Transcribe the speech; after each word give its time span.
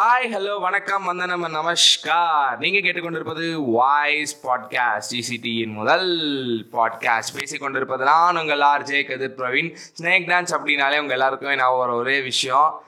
Hi 0.00 0.28
hello 0.32 0.60
வணக்கம் 0.60 1.04
வந்தனம் 1.04 1.44
நமஸ்கார். 1.54 2.58
நீங்க 2.58 2.78
கேட்டுக்கொண்டிருப்பது 2.78 3.64
வாய்ஸ் 3.64 4.46
பாட்காஸ்ட் 4.46 5.10
ஜிசிடியின் 5.10 5.72
முதல் 5.72 6.06
பாட்காஸ்ட் 6.72 7.34
பேசிக்கொண்டிருப்பது 7.38 8.04
நான் 8.04 8.36
உங்கள் 8.36 8.60
RJ 8.60 9.06
Kathir 9.08 9.34
Praveen. 9.38 9.76
Snake 10.00 10.28
dance 10.30 10.54
அப்படின்னாலே 10.56 11.00
உங்க 11.00 11.12
எல்லாருக்குமே 11.12 11.54
நான் 11.54 11.70
ஒரு 11.70 11.94
ஒரே 11.94 12.20
விஷயம். 12.20 12.82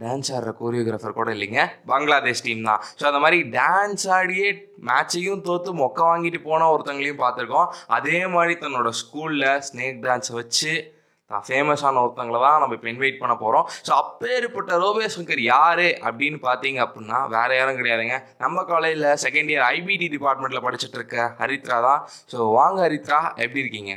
டான்ஸ் 0.00 0.32
ஆடுற 0.32 0.54
கோரியோகிராஃபர் 0.60 1.18
கூட 1.20 1.32
இல்லைங்க. 1.32 1.70
பங்களாதேஷ் 1.86 2.42
டீம் 2.42 2.62
தான். 2.62 2.82
ஸோ 3.00 3.04
அந்த 3.04 3.18
மாதிரி 3.18 3.42
டான்ஸ் 3.42 4.08
ஆடியே 4.08 4.50
மேட்சையும் 4.86 5.40
தோற்று 5.40 5.74
மொக்க 5.74 6.10
வாங்கிட்டு 6.12 6.42
போன 6.42 6.76
ஒருத்தங்களையும் 6.76 7.22
பார்த்துருக்கோம். 7.24 7.72
அதே 7.86 8.26
மாதிரி 8.26 8.60
தன்னோட 8.60 8.90
ஸ்கூலில் 9.02 9.62
ஸ்னேக் 9.72 10.02
டான்ஸை 10.08 10.32
வச்சு 10.32 10.94
தான். 11.32 11.44
ஃபேமஸான 11.48 12.02
ஒருத்தங்களை 12.04 12.40
தான் 12.46 12.60
நம்ம 12.62 12.76
இப்போ 12.78 12.90
இன்வைட் 12.92 13.20
பண்ண 13.22 13.36
போகிறோம் 13.42 13.66
ஸோ 13.88 13.92
அப்பேற்பட்ட 14.02 14.78
ரோபே 14.84 15.10
சங்கர் 15.16 15.42
யார் 15.52 15.86
அப்படின்னு 16.08 16.40
பார்த்தீங்க 16.48 16.80
அப்படின்னா 16.86 17.20
வேற 17.36 17.50
யாரும் 17.58 17.78
கிடையாதுங்க. 17.80 18.18
நம்ம 18.44 18.64
காலேஜில் 18.72 19.08
செகண்ட் 19.26 19.52
இயர் 19.54 19.66
ஐபிடி 19.74 20.08
டிபார்ட்மெண்ட்டில் 20.16 20.66
படிச்சுட்டு 20.66 20.98
இருக்க 21.00 21.28
ஹரித்ரா 21.42 21.78
தான். 21.88 22.02
ஸோ 22.32 22.50
வாங்க 22.58 22.80
ஹரித்ரா 22.86 23.20
எப்படி 23.44 23.64
இருக்கீங்க? 23.64 23.94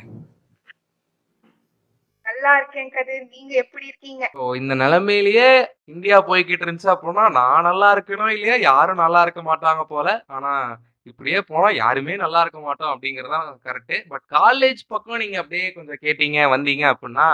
நல்லா 2.25 2.51
இருக்கேன் 2.59 2.89
கதிர். 2.95 3.25
நீங்க 3.35 3.53
எப்படி 3.63 3.85
இருக்கீங்க? 3.89 4.23
ஸோ 4.37 4.43
இந்த 4.59 4.73
நிலைமையிலேயே 4.81 5.49
இந்தியா 5.93 6.17
போய்கிட்டு 6.29 6.65
இருந்துச்சு 6.65 6.89
அப்படின்னா 6.93 7.25
நான் 7.37 7.67
நல்லா 7.69 7.87
இருக்கணும் 7.95 8.33
இல்லையா 8.35 8.55
யாரும் 8.69 9.01
நல்லா 9.03 9.21
இருக்க 9.25 9.41
மாட்டாங்க 9.49 9.83
போல. 9.93 10.07
ஆனால் 10.35 10.65
இப்படியே 11.05 11.41
போனால் 11.41 11.75
யாருமே 11.75 12.15
நல்லா 12.15 12.41
இருக்க 12.41 12.59
மாட்டோம் 12.59 12.91
அப்படிங்கிறது 12.93 13.33
தான் 13.35 13.47
கரெக்டு 13.63 13.97
பட் 14.07 14.25
காலேஜ் 14.31 14.81
பக்கம் 14.87 15.17
நீங்கள் 15.17 15.41
அப்படியே 15.41 15.71
கொஞ்சம் 15.71 16.01
கேட்டீங்க 16.01 16.39
வந்தீங்க 16.55 16.83
அப்படின்னா 16.93 17.27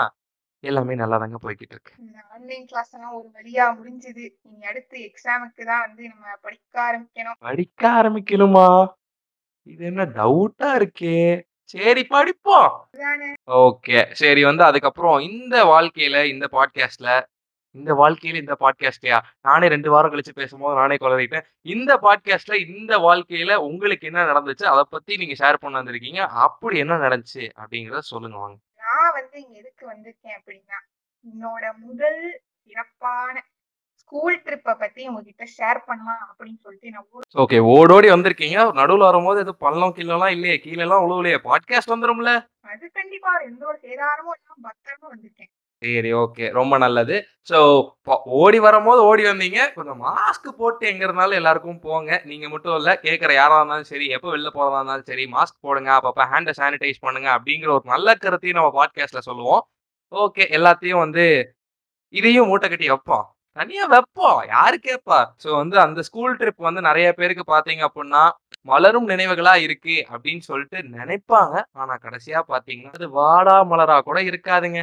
எல்லாமே 0.64 0.94
நல்லா 0.94 1.16
தாங்க 1.18 1.38
போய்கிட்டு 1.42 1.74
இருக்கு. 1.74 1.92
ஆன்லைன் 2.34 2.66
கிளாஸ் 2.66 2.94
எல்லாம் 2.94 3.12
ஒரு 3.12 3.28
வழியா 3.36 3.66
முடிஞ்சது. 3.76 4.24
இனி 4.42 4.60
அடுத்து 4.62 4.96
எக்ஸாமுக்கு 5.00 5.62
தான் 5.64 5.84
வந்து 5.86 6.02
நம்ம 6.08 6.34
படிக்க 6.40 6.74
ஆரம்பிக்கணும். 6.88 7.38
படிக்க 7.38 7.82
ஆரம்பிக்கணுமா? 7.90 8.66
இது 9.66 9.84
என்ன 9.84 10.04
டவுட்டா 10.18 10.70
இருக்கே. 10.80 11.16
சரி 11.64 12.04
படிப்போம். 12.04 12.70
ஓகே 13.66 13.98
சரி 14.12 14.44
வந்து 14.44 14.64
அதுக்கப்புறம் 14.64 15.18
இந்த 15.20 15.56
வாழ்க்கையில 15.64 16.24
இந்த 16.24 16.48
பாட்காஸ்ட்ல 16.52 17.10
இந்த 17.72 17.94
வாழ்க்கையில 17.94 18.34
இந்த 18.34 18.56
பாட்காஸ்ட்லயா 18.60 19.18
நானே 19.42 19.68
ரெண்டு 19.68 19.90
வாரம் 19.90 20.12
கழிச்சு 20.12 20.32
பேசும்போது 20.34 20.74
நானே 20.74 20.96
குளறிட்டேன். 21.00 21.44
இந்த 21.60 21.98
பாட்காஸ்ட்ல 22.02 22.76
இந்த 22.76 22.98
வாழ்க்கையில 22.98 23.54
உங்களுக்கு 23.54 24.06
என்ன 24.06 24.24
நடந்துச்சு? 24.24 24.64
அதை 24.64 24.84
பத்தி 24.90 25.16
நீங்க 25.16 25.34
ஷேர் 25.34 25.56
பண்ண 25.60 25.82
வந்திருக்கீங்க. 25.82 26.18
அப்படி 26.18 26.78
என்ன 26.78 26.96
நடந்துச்சு? 26.96 27.50
அப்படிங்கறத 27.56 27.98
சொல்லுங்க 27.98 28.36
வாங்க. 28.36 28.56
நான் 28.76 29.12
வந்து 29.12 29.42
இங்க 29.42 29.58
எதுக்கு 29.58 29.90
வந்திருக்கேன் 29.90 30.38
அப்படின்னா 30.40 30.78
என்னோட 31.22 31.76
முதல் 31.76 32.40
சிறப்பான 32.64 33.44
ஸ்கூல் 33.92 34.42
ட்ரிப்பை 34.42 34.74
பத்தி 34.78 35.08
உங்ககிட்ட 35.08 35.44
ஷேர் 35.58 35.78
பண்ணலாம் 35.86 36.36
அப்படின்னு 36.38 36.58
சொல்லிட்டு 36.60 36.90
நான் 36.90 37.06
ஓகே 37.36 37.58
ஓடோடி 37.58 38.08
வந்திருக்கீங்க. 38.08 38.58
நடுவுல 38.80 38.98
வரும்போது 38.98 39.40
எதுவும் 39.40 39.56
பள்ளம் 39.58 39.94
கீழெல்லாம் 39.96 40.30
இல்லையே 40.30 40.58
கீழே 40.58 40.80
எல்லாம் 40.80 41.08
உழுவலையே. 41.08 41.38
பாட்காஸ்ட் 41.44 41.90
வந்துரும்ல? 41.90 42.48
அது 42.60 42.90
கண்டிப்பா 42.92 43.38
எந்த 43.38 43.66
ஒரு 43.66 43.78
சேதாரமும் 43.82 44.36
இல்லாம 44.38 44.62
பத்திரமா 44.62 45.06
வந்திருக்கேன். 45.14 45.49
சரி 45.82 46.10
ஓகே. 46.22 46.46
ரொம்ப 46.56 46.74
நல்லது. 46.78 47.16
ஸோ 47.50 47.58
ஓடி 48.40 48.58
வரும்போது 48.64 49.00
ஓடி 49.10 49.22
வந்தீங்க. 49.28 49.60
கொஞ்சம் 49.76 50.00
மாஸ்க் 50.06 50.48
போட்டு 50.58 50.84
எங்க 50.90 51.02
இருந்தாலும் 51.06 51.38
எல்லாருக்கும் 51.40 51.78
போங்க. 51.86 52.10
நீங்க 52.30 52.46
மட்டும் 52.54 52.76
இல்லை 52.80 52.92
கேட்குற 53.06 53.30
யாராக 53.38 53.60
இருந்தாலும் 53.60 53.88
சரி 53.92 54.06
எப்போ 54.16 54.28
வெளில 54.34 54.50
போறதா 54.56 54.78
இருந்தாலும் 54.80 55.08
சரி 55.10 55.24
மாஸ்க் 55.36 55.58
போடுங்க. 55.66 55.90
அப்பப்போ 55.98 56.24
ஹேண்டை 56.32 56.54
சானிடைஸ் 56.60 57.04
பண்ணுங்க 57.06 57.28
அப்படிங்கிற 57.36 57.70
ஒரு 57.78 57.86
நல்ல 57.94 58.14
கருத்தையும் 58.24 58.58
நம்ம 58.60 58.72
பாட்காஸ்ட்ல 58.78 59.22
சொல்லுவோம். 59.30 59.62
ஓகே 60.12 60.44
எல்லாத்தையும் 60.58 61.02
வந்து 61.04 61.24
இதையும் 62.14 62.48
மூட்டை 62.50 62.68
கட்டி 62.70 62.88
வைப்போம். 62.92 63.26
தனியா 63.56 63.84
வைப்போம். 63.94 64.38
யாரு 64.54 64.76
கேட்பா 64.86 65.18
ஸோ 65.44 65.48
வந்து 65.62 65.76
அந்த 65.84 66.00
ஸ்கூல் 66.08 66.38
ட்ரிப் 66.40 66.68
வந்து 66.68 66.82
நிறைய 66.88 67.08
பேருக்கு 67.18 67.44
பார்த்தீங்க 67.54 67.82
அப்படின்னா 67.88 68.22
மலரும் 68.68 69.10
நினைவுகளா 69.12 69.54
இருக்கு 69.66 69.96
அப்படின்னு 70.12 70.42
சொல்லிட்டு 70.50 70.78
நினைப்பாங்க. 70.96 71.54
ஆனா 71.80 71.94
கடைசியா 72.06 72.40
பாத்தீங்கன்னா 72.52 72.94
அது 72.98 73.08
வாடா 73.20 73.56
மலரா 73.72 73.98
கூட 74.08 74.18
இருக்காதுங்க. 74.30 74.80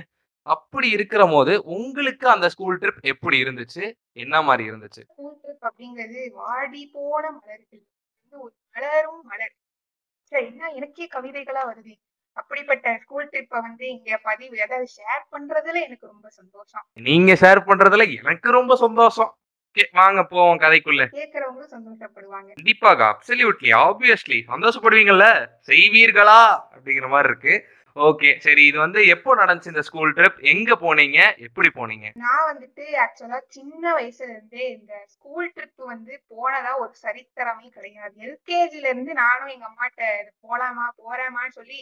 அப்படி 0.47 0.90
இருக்கிற 0.90 1.25
போது 1.25 1.63
உங்களுக்கு 1.63 2.30
அந்த 2.30 2.50
ஸ்கூல் 2.50 2.80
ட்ரிப் 2.80 3.02
எப்படி 3.02 3.44
இருந்துச்சு? 3.44 3.84
என்ன 4.12 4.41
மாதிரி 4.41 4.69
இருந்துச்சு? 4.72 5.03
ஸ்கூல் 5.03 5.38
ட்ரிப் 5.44 5.66
அப்படிங்கிறது 5.68 6.31
வாடி 6.31 6.90
போன 6.94 7.31
மலர்கள். 7.31 7.84
ஒரு 8.31 8.53
மலரும் 8.74 9.22
மலர். 9.24 9.56
சரி 10.24 10.46
என்ன 10.46 10.69
எனக்கே 10.69 11.07
கவிதைகளா 11.16 11.63
வருது. 11.72 11.94
அப்படிப்பட்ட 12.34 13.00
ஸ்கூல் 13.02 13.30
ட்ரிப்பை 13.31 13.62
வந்து 13.62 13.88
இங்க 13.90 14.19
பதிவு 14.24 14.62
அதாவது 14.62 14.88
ஷேர் 14.97 15.25
பண்றதுல 15.31 15.84
எனக்கு 15.84 16.06
ரொம்ப 16.06 16.30
சந்தோஷம். 16.30 16.86
நீங்க 16.94 17.34
ஷேர் 17.34 17.68
பண்றதுல 17.69 18.18
எனக்கு 18.18 18.52
ரொம்ப 18.52 18.75
சந்தோஷம். 18.75 19.38
வாங்க 19.91 20.24
போவோம் 20.25 20.59
கதைக்குள்ள. 20.59 21.02
கேட்கறவங்களும் 21.12 21.74
சந்தோஷப்படுவாங்க. 21.75 22.53
கண்டிப்பாக 22.53 23.03
அப்சல்யூட்லி 23.09 23.72
ஆப்வியஸ்லி 23.81 24.38
சந்தோஷப்படுவீங்கல்ல? 24.47 25.25
செய்வீர்களா? 25.68 26.41
அப்படிங்கிற 26.75 27.07
மாதிரி 27.09 27.30
இருக்கு. 27.30 27.53
ஓகே 27.97 28.30
சரி 28.38 28.63
இது 28.66 28.78
வந்து 28.78 29.00
எப்போ 29.08 29.31
நடந்துச்சு 29.35 29.72
இந்த 29.72 29.84
ஸ்கூல் 29.88 30.12
ட்ரிப் 30.13 30.40
எங்க 30.46 30.72
போனீங்க? 30.81 31.19
எப்படி 31.40 31.69
போனீங்க? 31.78 32.08
நான் 32.24 32.47
வந்துட்டு 32.50 32.84
ஆக்சுவலா 33.03 33.40
சின்ன 33.50 33.94
வயசுல 33.96 34.30
இருந்தே 34.30 34.66
இந்த 34.74 34.94
ஸ்கூல் 35.13 35.47
ட்ரிப் 35.56 35.81
வந்து 35.85 36.13
போனதா 36.31 36.74
ஒரு 36.80 36.94
சரித்திரமே 37.03 37.68
கிடையாது. 37.69 38.16
எல்கேஜில 38.28 38.91
இருந்து 38.91 39.13
நானும் 39.22 39.53
எங்க 39.56 39.68
அம்மாட்ட 39.68 40.02
இது 40.22 40.31
போலாமா 40.46 40.88
போறேமான்னு 41.02 41.57
சொல்லி 41.59 41.81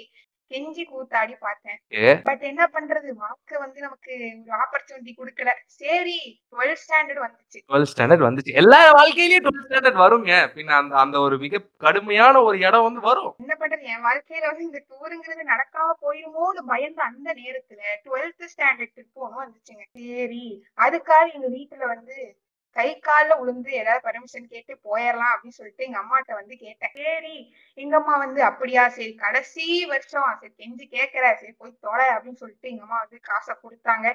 கெஞ்சி 0.50 0.83
கூத்தாடி 0.89 1.35
பார்த்தேன். 1.39 2.22
பட் 2.23 2.41
என்ன 2.41 2.69
பண்றது? 2.73 3.09
வாழ்க்கை 3.09 3.57
வந்து 3.57 3.81
நமக்கு 3.81 4.11
ஒரு 4.47 4.57
ஆப்பர்ச்சுனிட்டி 4.63 5.13
கொடுக்கல. 5.17 5.51
சரி 5.66 6.41
டுவெல்த் 6.51 6.81
ஸ்டாண்டர்ட் 6.83 7.23
வந்துச்சு. 7.25 7.59
டுவெல்த் 7.67 7.91
ஸ்டாண்டர்ட் 7.94 8.25
வந்துச்சு. 8.28 8.53
எல்லா 8.53 8.91
வாழ்க்கையிலயும் 8.91 9.45
டுவெல்த் 9.47 9.69
ஸ்டாண்டர்ட் 9.69 10.01
வருங்க. 10.03 10.34
பின்ன 10.55 10.72
அந்த 10.72 10.95
அந்த 10.95 11.19
ஒரு 11.19 11.38
மிக 11.38 11.61
கடுமையான 11.78 12.41
ஒரு 12.41 12.59
இடம் 12.59 12.84
வந்து 12.84 13.00
வரும். 13.00 13.35
என்ன 13.38 13.55
பண்றது? 13.59 13.81
என் 13.81 14.05
வாழ்க்கையில 14.05 14.45
வந்து 14.45 14.63
இந்த 14.63 14.84
டூருங்கிறது 14.89 15.44
நடக்காம 15.53 15.91
போயிருமோன்னு 16.01 16.63
பயந்த 16.67 17.03
அந்த 17.03 17.34
நேரத்துல 17.34 17.81
டுவெல்த் 18.05 18.51
ஸ்டாண்டர்ட் 18.55 19.03
ஒன்று 19.13 19.44
வந்துச்சுங்க. 19.44 19.84
சரி 19.94 20.66
அதுக்காக 20.81 21.34
எங்க 21.34 21.47
வீட்டுல 21.47 21.85
வந்து 21.85 22.38
கை 22.75 22.87
காலில் 22.99 23.39
உளுந்து 23.41 23.71
ஏதாவது 23.81 24.01
பர்மிஷன் 24.07 24.47
கேட்டு 24.53 24.73
போயிடலாம் 24.87 25.33
அப்படின்னு 25.33 25.57
சொல்லிட்டு 25.59 25.85
எங்க 25.87 25.99
அம்மாட்ட 26.01 26.33
வந்து 26.39 26.55
கேட்டேன். 26.57 26.93
சரி 26.99 27.35
எங்க 27.73 27.95
அம்மா 27.99 28.17
வந்து 28.17 28.43
அப்படியா? 28.43 28.83
சரி 28.97 29.13
கடைசி 29.23 29.85
வருஷம். 29.85 30.29
சரி 30.41 30.53
கெஞ்சி 30.61 30.85
கேட்கற 30.97 31.25
சரி 31.41 31.53
போய் 31.57 31.79
தொலை 31.79 32.07
அப்படின்னு 32.15 32.41
சொல்லிட்டு 32.43 32.69
எங்க 32.69 32.83
அம்மா 32.87 32.99
வந்து 33.03 33.19
காசை 33.29 33.55
கொடுத்தாங்க. 33.63 34.07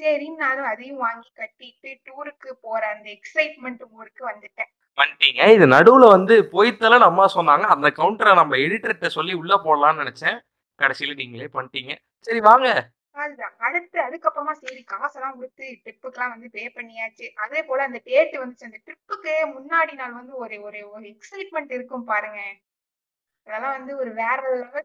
சரின்னு 0.00 0.42
நானும் 0.44 0.70
அதையும் 0.72 1.02
வாங்கி 1.06 1.28
கட்டிட்டு 1.40 1.90
டூருக்கு 2.06 2.52
போற 2.60 2.82
அந்த 2.94 3.08
எக்ஸைட்மெண்ட் 3.16 3.82
ஊருக்கு 3.90 4.24
வந்துட்டேன். 4.30 4.70
பண்ணிட்டீங்க 4.98 5.42
இது 5.56 5.66
நடுவுல 5.66 6.06
வந்து 6.16 6.34
போய்த்தலன்னு 6.52 7.10
அம்மா 7.10 7.26
சொன்னாங்க. 7.34 7.66
அந்த 7.74 7.88
கவுண்டரை 7.98 8.34
நம்ம 8.34 8.56
எடிட்டர்கிட்ட 8.56 9.10
சொல்லி 9.18 9.32
உள்ள 9.32 9.54
போடலாம்னு 9.66 10.02
நினைச்சேன். 10.02 10.38
கடைசியில 10.78 11.14
நீங்களே 11.14 11.48
பண்ணிட்டீங்க. 11.52 11.94
சரி 12.26 12.40
வாங்க. 12.40 12.68
அதுதான் 13.14 13.54
அடுத்து 13.58 13.98
அதுக்கப்புறமா 14.00 14.52
சரி 14.60 14.82
காசெல்லாம் 14.84 15.36
கொடுத்து 15.36 15.64
ட்ரிப்புக்கெல்லாம் 15.84 16.34
வந்து 16.34 16.48
பே 16.50 16.64
பண்ணியாச்சு. 16.76 17.26
அதே 17.44 17.62
போல 17.62 17.82
அந்த 17.82 18.00
டேட் 18.04 18.36
வந்துச்சு. 18.42 18.68
அந்த 18.70 18.80
ட்ரிப்புக்கு 18.86 19.32
முன்னாடி 19.56 19.94
நாள் 19.94 20.12
வந்து 20.12 20.34
ஒரு 20.36 20.62
ஒரு 20.62 20.80
ஒரு 20.94 21.04
எக்ஸைட்மெண்ட் 21.14 21.72
இருக்கும் 21.72 22.04
பாருங்க. 22.04 22.40
அதெல்லாம் 23.46 23.76
வந்து 23.76 23.92
ஒரு 23.96 24.10
வேற. 24.12 24.40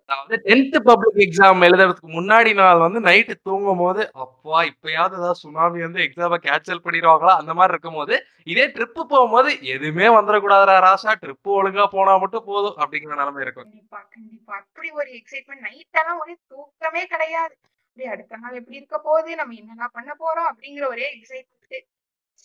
அதாவது 0.10 0.38
டென்த் 0.46 0.78
பப்ளிக் 0.84 1.20
எக்ஸாம் 1.26 1.66
எழுதுறதுக்கு 1.68 2.08
முன்னாடி 2.16 2.54
நாள் 2.54 2.80
வந்து 2.80 3.00
நைட்டு 3.00 3.34
தூங்கும் 3.42 3.78
போது 3.78 4.02
அப்பா 4.16 4.64
இப்பயாவது 4.64 5.16
ஏதாவது 5.16 5.42
சுனாமி 5.42 5.82
வந்து 5.82 6.00
எக்ஸாமை 6.06 6.38
கேன்சல் 6.38 6.84
பண்ணிடுவாங்களா? 6.86 7.34
அந்த 7.42 7.54
மாதிரி 7.54 7.74
இருக்கும்போது 7.74 8.16
இதே 8.48 8.66
ட்ரிப்பு 8.68 9.02
போகும்போது 9.06 9.52
எதுவுமே 9.74 10.08
வந்துடக்கூடாதுடா 10.10 10.78
ராசா. 10.88 11.14
ட்ரிப்பு 11.24 11.52
ஒழுங்கா 11.60 11.86
போனா 11.88 12.18
மட்டும் 12.18 12.46
போதும் 12.46 12.78
அப்படிங்கிற 12.82 13.16
நிலைமை 13.16 13.42
இருக்கும். 13.42 13.70
கண்டிப்பா 13.70 14.02
கண்டிப்பா. 14.16 14.54
அப்படி 14.58 14.90
ஒரு 14.92 15.10
எக்ஸைட்மெண்ட் 15.22 15.66
நைட்டெல்லாம் 15.70 16.22
ஒரே 16.26 16.36
தூக்கமே 16.48 17.06
கிடையாது. 17.06 17.56
அப்படியே 17.98 18.16
அடுத்த 18.16 18.38
நாள் 18.42 18.58
எப்படி 18.58 18.78
இருக்க 18.80 18.98
போகுது? 19.06 19.30
நம்ம 19.40 19.54
என்னெல்லாம் 19.60 19.96
பண்ண 19.98 20.12
போறோம்? 20.20 20.50
அப்படிங்கிற 20.50 20.86
ஒரே 20.88 21.06
எக்ஸைட்மெண்ட் 21.14 21.86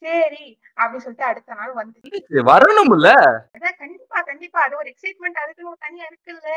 சரி 0.03 0.45
அப்படின்னு 0.77 1.03
சொல்லிட்டு 1.05 1.27
அடுத்த 1.31 1.57
நாள் 1.59 1.73
வந்து 1.73 1.99
வரணும்ல? 2.51 3.11
அதான் 3.57 3.77
கண்டிப்பா 3.83 4.21
கண்டிப்பா. 4.31 4.59
அது 4.67 4.75
ஒரு 4.81 4.89
எக்ஸைட்மெண்ட் 4.93 5.41
அதுக்குன்னு 5.43 5.73
ஒரு 5.73 5.81
தனியா 5.87 6.07
இருக்குல்ல 6.11 6.51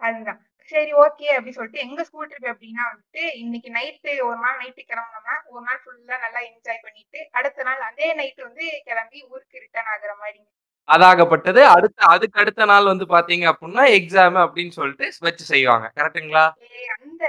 அதுதான். 0.00 0.40
சரி 0.72 0.92
ஓகே 1.04 1.26
அப்படி 1.36 1.52
சொல்லிட்டு 1.52 1.84
எங்க 1.86 2.00
ஸ்கூல் 2.04 2.30
ட்ரிப் 2.30 2.50
எப்படின்னா 2.52 2.84
வந்துட்டு 2.90 3.22
இன்னைக்கு 3.42 3.68
நைட்டு 3.78 4.12
ஒரு 4.28 4.38
நாள் 4.44 4.60
நைட்டு 4.62 4.82
கிளம்புனோம்னா 4.90 5.36
ஒரு 5.46 5.64
நாள் 5.68 5.80
ஃபுல்லா 5.82 6.16
நல்லா 6.24 6.40
என்ஜாய் 6.50 6.84
பண்ணிட்டு 6.86 7.20
அடுத்த 7.38 7.68
நாள் 7.68 7.88
அதே 7.90 8.08
நைட் 8.14 8.46
வந்து 8.48 8.66
கிளம்பி 8.88 9.18
ஊருக்கு 9.32 9.62
ரிட்டர்ன் 9.64 9.92
ஆகுற 9.94 10.14
மாதிரி. 10.22 10.40
அதாகப்பட்டது. 10.88 11.60
அடுத்த 11.76 12.06
அதுக்கு 12.14 12.40
அடுத்த 12.40 12.64
நாள் 12.64 12.90
வந்து 12.90 13.06
பாத்தீங்க 13.14 13.44
அப்படின்னா 13.52 13.84
எக்ஸாம் 13.98 14.36
அப்படின்னு 14.44 14.74
சொல்லிட்டு 14.78 15.06
வச்சு 15.26 15.44
செய்வாங்க. 15.54 15.86
கரெக்ட்டுங்களா 15.98 16.44
அதே 16.50 16.84
அந்த 16.96 17.24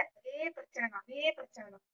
பிரச்சனை 0.78 0.90
தான் 0.96 1.06
அதே 1.06 1.32
பிரச்சனை 1.38 1.68
தான். 1.74 1.86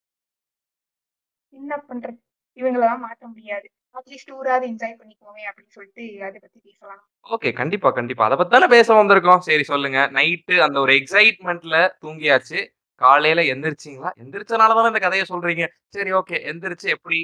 என்ன 1.53 1.74
பண்றது? 1.89 2.19
இவங்களெல்லாம் 2.59 3.03
மாத்த 3.03 3.24
முடியாது. 3.33 3.68
அட்லீஸ்ட் 3.97 4.30
டூராவது 4.31 4.65
என்ஜாய் 4.71 4.97
பண்ணிக்கோமே 5.01 5.44
அப்படின்னு 5.50 5.75
சொல்லிட்டு 5.77 6.03
அதை 6.27 6.38
பத்தி 6.41 6.59
பேசலாம். 6.68 7.01
ஓகே 7.35 7.50
கண்டிப்பா 7.59 7.89
கண்டிப்பா. 7.91 8.24
அதை 8.25 8.38
பத்தி 8.38 8.53
தானே 8.56 8.68
பேச 8.75 8.88
வந்திருக்கோம். 8.94 9.44
சரி 9.47 9.63
சொல்லுங்க. 9.63 10.00
நைட்டு 10.18 10.57
அந்த 10.68 10.80
ஒரு 10.80 10.94
எக்ஸைட்மெண்ட்ல 10.94 11.77
தூங்கியாச்சு. 12.03 12.62
காலையில 13.01 13.41
எந்திரிச்சிங்களா? 13.53 14.12
எந்திரிச்சனால 14.24 14.75
தானே 14.80 14.91
இந்த 14.94 15.01
கதையை 15.06 15.25
சொல்றீங்க. 15.29 15.65
சரி 15.95 16.12
ஓகே 16.19 16.39
எந்திரிச்சு 16.51 16.89
எப்படி? 16.97 17.21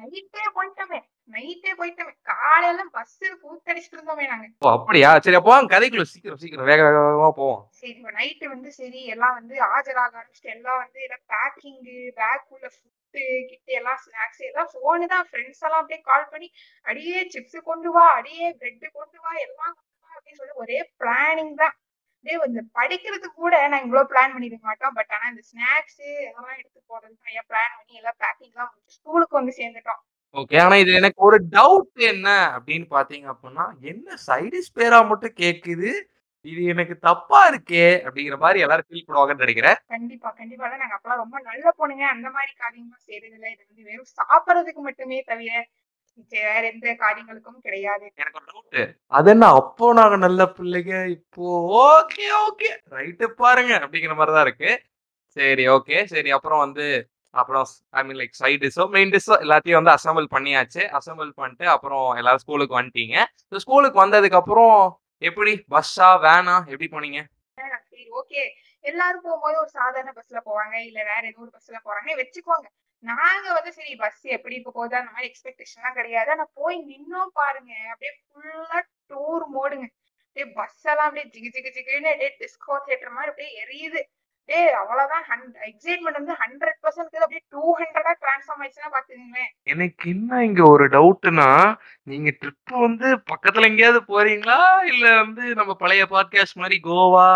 நைட்டே 0.00 0.46
போயிட்டோமே. 0.56 1.00
நைட்டே 1.36 1.72
போயிட்டோமே. 1.80 2.12
காலையில 2.32 2.82
பஸ்ல 2.96 3.30
கூத்தடிச்சிட்டு 3.42 3.96
இருந்தோமே 3.98 4.24
நாங்க. 4.32 4.46
ஓ 4.64 4.70
அப்படியா? 4.76 5.10
சரி 5.24 5.38
அப்போ 5.40 5.58
கதைக்குள்ள 5.74 6.06
சீக்கிரம் 6.12 6.40
சீக்கிரம் 6.42 6.68
வேக 6.70 6.82
வேகமா 6.86 7.30
போவோம். 7.40 7.62
சரி 7.80 7.94
நைட்டு 8.18 8.48
வந்து 8.54 8.72
சரி 8.80 9.00
எல்லாம் 9.14 9.36
வந்து 9.38 9.54
ஆஜராக 9.70 10.18
ஆரம்பிச்சிட்டு 10.20 10.54
எல்லாம் 10.56 10.82
வந்து 10.84 11.00
எல்லாம் 11.06 11.24
பேக்கிங்கு 11.32 11.96
பேக் 12.20 12.52
உள்ள 12.56 12.66
ஃபுட்டு 12.74 13.22
கிட்ட 13.50 13.68
எல்லாம் 13.80 14.00
ஸ்நாக்ஸ் 14.04 14.44
எல்லாம் 14.50 14.70
ஃபோனு 14.72 15.06
தான் 15.14 15.26
ஃப்ரெண்ட்ஸ் 15.30 15.64
எல்லாம் 15.66 15.80
அப்படியே 15.82 16.00
கால் 16.10 16.30
பண்ணி 16.34 16.48
அடியே 16.86 17.20
சிப்ஸ் 17.34 17.66
கொண்டு 17.70 17.90
வா 17.96 18.04
அடியே 18.18 18.48
பிரெட் 18.60 18.86
கொண்டு 19.00 19.18
வா 19.24 19.32
எல்லாம் 19.46 19.74
அப்படின்னு 20.10 20.40
சொல்லி 20.42 20.60
ஒரே 20.64 20.78
பிளானிங் 21.00 21.54
தான். 21.62 21.74
அப்படியே 22.16 22.36
இந்த 22.48 22.60
படிக்கிறதுக்கு 22.78 23.38
கூட 23.44 23.54
நான் 23.70 23.84
இவ்வளவு 23.86 24.10
பிளான் 24.10 24.34
பண்ணிருக்க 24.34 24.64
மாட்டோம். 24.68 24.94
பட் 24.98 25.10
ஆனா 25.14 25.26
இந்த 25.32 25.42
ஸ்நாக்ஸ் 25.50 25.98
அதெல்லாம் 26.28 26.58
எடுத்து 26.60 26.80
போடுறதுக்கு 26.90 27.26
நிறைய 27.26 27.42
பிளான் 27.50 27.74
பண்ணி 27.78 28.00
எல்லாம் 28.00 28.18
பேக்கிங் 28.22 28.52
எல்லாம் 28.54 28.72
ஸ்கூலுக்கு 28.96 29.38
வந்து 29.40 29.54
சேர்ந்துட்டோம். 29.60 30.00
ஓகே 30.34 30.56
ஆனா 30.62 30.76
இது 30.76 30.92
எனக்கு 30.94 31.20
ஒரு 31.22 31.38
டவுட் 31.56 32.02
என்ன 32.12 32.28
அப்படின்னு 32.56 32.86
பாத்தீங்க 32.90 33.26
அப்படின்னா 33.32 33.66
என்ன 33.92 34.16
சைடிஸ் 34.26 34.74
பேரா 34.78 34.98
மட்டும் 35.06 35.38
கேக்குது 35.42 35.90
இது 36.46 36.62
எனக்கு 36.64 36.94
தப்பா 36.98 37.38
இருக்கே 37.50 37.84
அப்படிங்கிற 38.06 38.36
மாதிரி 38.38 38.62
எல்லாரும் 38.64 38.88
ஃபீல் 38.88 39.06
பண்ணுவாங்கன்னு 39.06 39.44
நினைக்கிறேன். 39.44 39.78
கண்டிப்பா 39.88 40.30
கண்டிப்பா. 40.30 40.66
அதான் 40.66 40.82
நாங்க 40.82 40.96
அப்பெல்லாம் 40.96 41.22
ரொம்ப 41.22 41.36
நல்ல 41.40 41.66
பொண்ணுங்க. 41.78 42.04
அந்த 42.14 42.28
மாதிரி 42.30 42.52
காரியங்களும் 42.62 43.06
செய்யறது 43.06 43.36
இல்ல. 43.36 43.46
இது 43.54 43.62
வந்து 43.68 43.84
வெறும் 43.84 44.10
சாப்பிடறதுக்கு 44.18 44.82
மட்டுமே 44.82 45.20
தவிர 45.22 45.52
வேற 46.32 46.62
எந்த 46.66 46.88
காரியங்களுக்கும் 46.94 47.64
கிடையாது. 47.66 48.04
எனக்கு 48.16 48.38
ஒரு 48.40 48.48
டவுட் 48.50 48.82
அது 49.12 49.30
என்ன? 49.30 49.46
அப்போ 49.60 49.86
நாங்க 49.92 50.16
நல்ல 50.16 50.42
பிள்ளைங்க. 50.58 50.94
இப்போ 51.16 51.46
ஓகே 51.86 52.26
ஓகே 52.46 52.70
ரைட்டு 52.96 53.28
பாருங்க 53.42 53.72
அப்படிங்கிற 53.84 54.14
மாதிரி 54.16 54.34
தான் 54.36 54.46
இருக்கு. 54.48 54.72
சரி 55.36 55.64
ஓகே 55.68 55.96
சரி 56.04 56.30
அப்புறம் 56.30 56.62
வந்து 56.66 56.86
அப்புறம் 57.40 57.64
ஐ 58.00 58.02
மீன் 58.08 58.18
லைக் 58.22 58.34
சைட் 58.40 58.62
டிஷ்ஷோ 58.64 58.84
மெயின் 58.96 59.12
டிஷ்ஷோ 59.14 59.36
எல்லாத்தையும் 59.44 59.80
வந்து 59.80 59.94
அசம்பிள் 59.96 60.26
பண்ணியாச்சு. 60.34 60.82
அசம்பிள் 60.98 61.30
பண்ணிட்டு 61.40 61.66
அப்புறம் 61.74 62.08
எல்லாரும் 62.20 62.42
ஸ்கூலுக்கு 62.44 62.78
வந்துட்டீங்க. 62.80 63.16
ஸோ 63.50 63.62
ஸ்கூலுக்கு 63.64 63.98
வந்ததுக்கு 64.04 64.40
அப்புறம் 64.42 64.76
எப்படி? 65.30 65.52
பஸ்ஸா 65.74 66.10
வேனா 66.26 66.56
எப்படி 66.72 66.88
போனீங்க? 66.94 67.20
சரி 67.90 68.06
ஓகே 68.20 68.42
எல்லாரும் 68.84 69.24
போகும்போது 69.26 69.56
ஒரு 69.60 69.70
சாதாரண 69.78 70.10
பஸ்ல 70.16 70.38
போவாங்க. 70.48 70.74
இல்ல 70.88 70.98
வேற 71.10 71.22
ஏதோ 71.30 71.42
ஒரு 71.44 71.52
பஸ்ல 71.56 71.76
போறாங்க. 71.86 72.10
வச்சுக்கோங்க. 72.20 72.66
நாங்க 73.04 73.46
வந்து 73.56 73.70
சரி 73.78 73.92
பஸ் 74.02 74.22
எப்படி 74.36 74.54
இருக்க 74.56 74.70
போகுது? 74.70 74.94
அந்த 75.00 75.10
மாதிரி 75.14 75.28
எக்ஸ்பெக்டேஷன் 75.30 75.80
எல்லாம் 75.80 75.98
கிடையாது. 75.98 76.30
ஆனா 76.34 76.44
போய் 76.60 76.76
நின்னோம் 76.90 77.32
பாருங்க. 77.40 77.72
அப்படியே 77.92 78.12
ஃபுல்லா 78.20 78.80
டூர் 79.12 79.46
மோடுங்க 79.56 79.86
அப்படியே 80.26 80.46
பஸ் 80.58 80.86
எல்லாம் 80.92 81.08
அப்படியே 81.08 81.26
ஜிகு 81.34 81.50
ஜிகு 81.56 81.70
ஜிகுன்னு 81.76 82.12
அப்படியே 82.12 82.30
டிஸ்கோ 82.42 82.76
தியேட்டர் 82.86 83.16
மாதிரி 83.16 83.32
அப்படியே 83.32 83.50
எரியுது. 83.64 84.00
டேய் 84.48 84.72
அவ்வளவுதான் 84.72 85.24
எக்ஸைட்மெண்ட் 85.68 86.18
வந்து 86.18 86.32
ஹண்ட்ரட் 86.32 86.78
பர்சன்ட் 86.82 87.16
அப்படியே 87.16 87.42
டூ 87.48 87.62
ஹண்ட்ரடா 87.76 88.12
டிரான்ஸ்ஃபார்ம் 88.22 88.62
ஆயிடுச்சுன்னா 88.62 88.90
பாத்துக்கங்களேன். 88.94 89.50
எனக்கு 89.62 90.10
என்ன 90.10 90.44
இங்க 90.44 90.62
ஒரு 90.68 90.86
டவுட்னா 90.88 91.48
நீங்க 92.02 92.30
ட்ரிப் 92.40 92.74
வந்து 92.78 93.08
பக்கத்துல 93.32 93.62
எங்கேயாவது 93.62 94.00
போறீங்களா? 94.12 94.58
இல்ல 94.84 95.22
வந்து 95.22 95.54
நம்ம 95.54 95.74
பழைய 95.74 96.04
பாட்காஸ்ட் 96.10 96.54
மாதிரி 96.54 96.80
கோவா 96.84 97.28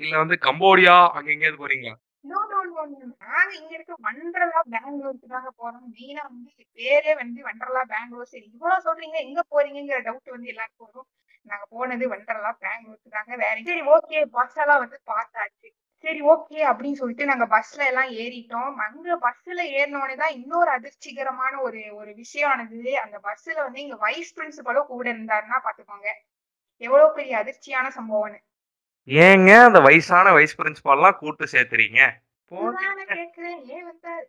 இல்ல 0.00 0.18
வந்து 0.18 0.38
கம்போடியா 0.40 0.96
அங்க 1.10 1.30
எங்கேயாவது 1.30 1.62
போறீங்களா? 1.64 1.94
நாங்க 2.24 3.54
இங்க 3.54 3.72
இருக்க 3.74 3.94
வண்டர்லா 4.02 4.60
பெங்களூருக்கு 4.74 5.26
தாங்க 5.26 5.50
போறோம். 5.58 5.86
மெயினா 5.94 6.22
வந்து 6.22 6.50
பேரே 6.78 7.14
வந்து 7.14 7.40
வண்டர்லா 7.42 7.82
பெங்களூர் 7.84 8.24
சரி. 8.24 8.50
இவ்வளவு 8.54 8.84
சொல்றீங்க 8.86 9.16
எங்க 9.18 9.40
போறீங்கிற 9.50 9.98
டவுட் 10.02 10.30
வந்து 10.30 10.48
எல்லாருக்கும் 10.48 10.86
வரும். 10.86 11.08
நாங்க 11.46 11.64
போனது 11.70 12.08
வண்டர்லா 12.08 12.52
பெங்களூருக்கு 12.64 13.10
தாங்க. 13.10 13.36
வேற 13.36 13.56
சரி 13.62 13.82
ஓகே 13.96 14.24
பஸ் 14.36 14.58
எல்லாம் 14.58 14.78
வந்து 14.78 15.00
பார்த்தாச்சு. 15.06 15.68
சரி 16.04 16.20
ஓகே 16.22 16.60
அப்படின்னு 16.70 16.92
சொல்லிட்டு 16.92 17.24
நாங்க 17.24 17.46
பஸ்ல 17.46 17.80
எல்லாம் 17.86 18.10
ஏறிட்டோம். 18.22 18.72
அங்க 18.86 19.16
பஸ்ல 19.26 19.60
ஏறினோடனே 19.78 20.16
தான் 20.16 20.34
இன்னொரு 20.34 20.70
அதிர்ச்சிகரமான 20.70 21.60
ஒரு 21.60 21.94
ஒரு 21.94 22.10
விஷயம் 22.14 22.50
ஆனது 22.50 22.98
அந்த 22.98 23.16
பஸ்ல 23.28 23.58
வந்து 23.62 23.80
எங்க 23.80 23.96
வைஸ் 23.96 24.34
பிரின்சிபலும் 24.38 24.86
கூட 24.86 25.06
இருந்தாருன்னா 25.12 25.58
பாத்துக்கோங்க 25.66 26.08
எவ்வளவு 26.82 27.14
பெரிய 27.14 27.34
அதிர்ச்சியான 27.42 27.92
சம்பவம்னு. 27.98 28.38
ஏங்க 29.08 29.50
அந்த 29.64 29.80
வயசான 29.80 30.32
வைஸ் 30.32 30.58
பிரின்சிபால்லாம் 30.58 31.18
கூட்டு 31.18 31.44
சேர்த்துறீங்க? 31.52 32.00
கேக்குறேன்? 33.12 33.60
ஏன் 33.74 33.86
வந்தாரு 33.90 34.24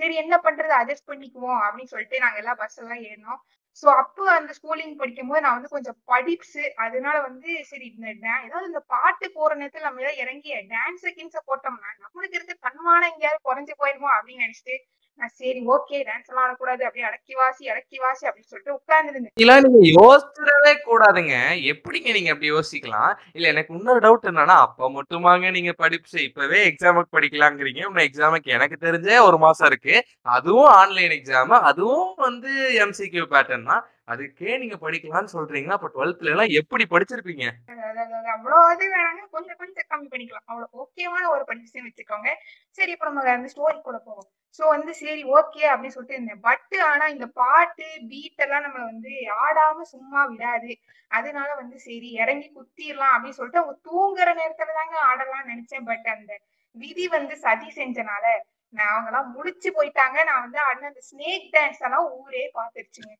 சரி 0.00 0.14
என்ன 0.14 0.34
பண்றது? 0.44 0.72
அட்ஜஸ்ட் 0.80 1.10
பண்ணிக்குவோம் 1.10 1.60
அப்படின்னு 1.64 1.92
சொல்லிட்டு 1.92 2.18
நாங்க 2.18 2.38
எல்லாம் 2.38 2.56
பஸ் 2.56 2.78
எல்லாம் 2.78 3.02
ஏறினோம். 3.08 3.40
சோ 3.76 3.86
அப்போ 4.00 4.24
அந்த 4.32 4.52
ஸ்கூலிங் 4.58 4.92
படிக்கும் 4.96 5.30
போது 5.30 5.40
நான் 5.40 5.56
வந்து 5.56 5.72
கொஞ்சம் 5.72 5.96
படிப்ஸ் 6.10 6.60
அதனால 6.84 7.16
வந்து 7.20 7.50
சரி 7.70 7.86
இந்த 7.90 8.06
ஏதாவது 8.38 8.66
இந்த 8.66 8.82
பாட்டு 8.92 9.26
போற 9.32 9.50
நேரத்துல 9.54 9.86
நம்ம 9.86 10.02
ஏதாவது 10.02 10.22
இறங்கி 10.24 10.52
டான்ஸ் 10.70 11.06
கின்ஸ 11.16 11.38
போட்டோம்னா 11.48 11.90
நம்மளுக்கு 12.02 12.38
இருக்க 12.38 12.54
தன்மான 12.66 13.02
எங்கேயாவது 13.10 13.46
குறைஞ்சு 13.48 13.74
போயிருமோ 13.82 14.10
அப்படின்னு 14.16 14.46
நினைச்சிட்டு 14.46 14.76
நான் 15.20 15.32
சரி 15.40 15.60
ஓகே 15.74 15.96
டான்ஸ் 16.06 16.30
எல்லாம் 16.30 16.44
ஆடக்கூடாது 16.44 16.82
அப்படியே 16.86 17.06
அடக்கி 17.08 17.34
வாசி 17.40 17.64
அடக்கி 17.72 17.98
வாசி 18.04 18.24
அப்படின்னு 18.28 18.50
சொல்லிட்டு 18.52 18.74
உட்கார்ந்துருந்தேன். 18.78 19.34
இதெல்லாம் 19.36 19.64
நீங்க 19.66 19.90
யோசிச்சிடவே 19.98 20.72
கூடாதுங்க. 20.88 21.34
எப்படிங்க 21.72 22.12
நீங்க 22.16 22.30
அப்படி 22.34 22.50
யோசிக்கலாம்? 22.54 23.12
இல்ல 23.36 23.46
எனக்கு 23.52 23.74
இன்னொரு 23.78 24.02
டவுட் 24.06 24.28
என்னன்னா 24.30 24.56
அப்ப 24.66 24.90
மட்டுமாங்க 24.96 25.50
நீங்க 25.56 25.72
படிப்பு 25.82 26.20
இப்பவே 26.28 26.60
எக்ஸாமுக்கு 26.70 27.16
படிக்கலாங்கிறீங்க. 27.18 27.80
இன்னும் 27.84 28.06
எக்ஸாமுக்கு 28.08 28.56
எனக்கு 28.58 28.78
தெரிஞ்சே 28.86 29.18
ஒரு 29.28 29.38
மாசம் 29.46 29.68
இருக்கு. 29.72 29.96
அதுவும் 30.36 30.70
ஆன்லைன் 30.80 31.16
எக்ஸாம் 31.18 31.56
அதுவும் 31.70 32.14
வந்து 32.26 32.52
எம்சிக்யூ 32.84 33.24
பேட்டர்ன் 33.34 33.68
தான். 33.72 33.84
அதுக்கே 34.12 34.54
நீங்க 34.62 34.76
படிக்கலாம்னு 34.86 35.34
சொல்றீங்க 35.36 35.70
அப்ப 35.76 35.88
டுவெல்த்ல 35.94 36.32
எல்லாம் 36.32 36.54
எப்படி 36.60 36.84
படிச்சிருப்பீங்க? 36.94 37.44
அதாவது 37.72 38.30
அவ்வளோ 38.36 38.58
அது 38.72 38.84
வேணாங்க. 38.94 39.22
கொஞ்சம் 39.36 39.58
கொஞ்சம் 39.62 39.86
கம்மி 39.92 40.08
பண்ணிக்கலாம். 40.12 40.46
அவ்வளோ 40.50 40.66
ஓகேவான 40.82 41.28
ஒரு 41.36 41.44
படிச்சு 41.50 41.86
வச்சுக்கோங்க. 41.88 42.30
சரி 42.78 42.92
இப்போ 42.96 43.06
நம்ம 43.10 43.30
அந்த 43.38 43.50
ஸ்டோரி 43.54 43.78
கூட 43.88 43.98
போவோம். 44.08 44.28
ஸோ 44.58 44.62
வந்து 44.68 44.92
சரி 44.94 45.22
ஓகே 45.36 45.62
அப்படின்னு 45.70 45.94
சொல்லிட்டு 45.96 46.16
இருந்தேன். 46.16 46.40
பட் 46.40 46.74
ஆனா 46.88 47.04
இந்த 47.06 47.26
பாட்டு 47.40 47.86
பீட் 48.10 48.42
எல்லாம் 48.46 48.64
நம்மள 48.66 48.82
வந்து 48.84 49.12
ஆடாம 49.44 49.86
சும்மா 49.92 50.20
விடாது. 50.24 50.72
அதனால 51.10 51.50
வந்து 51.54 51.76
சரி 51.78 52.10
இறங்கி 52.22 52.48
குத்திடலாம் 52.50 53.14
அப்படின்னு 53.14 53.38
சொல்லிட்டு 53.38 53.62
அவங்க 53.62 53.76
தூங்குற 53.88 54.28
நேரத்துல 54.40 54.76
தாங்க 54.80 54.96
ஆடலாம்னு 55.10 55.52
நினைச்சேன். 55.52 55.86
பட் 55.90 56.08
அந்த 56.16 56.32
விதி 56.76 57.06
வந்து 57.08 57.34
சதி 57.36 57.68
செஞ்சனால 57.76 58.24
நான் 58.72 58.92
அவங்க 58.92 59.10
எல்லாம் 59.10 59.32
முடிச்சு 59.32 59.68
போயிட்டாங்க. 59.70 60.18
நான் 60.24 60.44
வந்து 60.46 60.60
அண்ணன் 60.70 60.90
அந்த 60.92 61.02
ஸ்னேக் 61.10 61.48
டான்ஸ் 61.54 61.84
எல்லாம் 61.88 62.08
ஊரே 62.18 62.44
பாத்துருச்சுங்க 62.54 63.12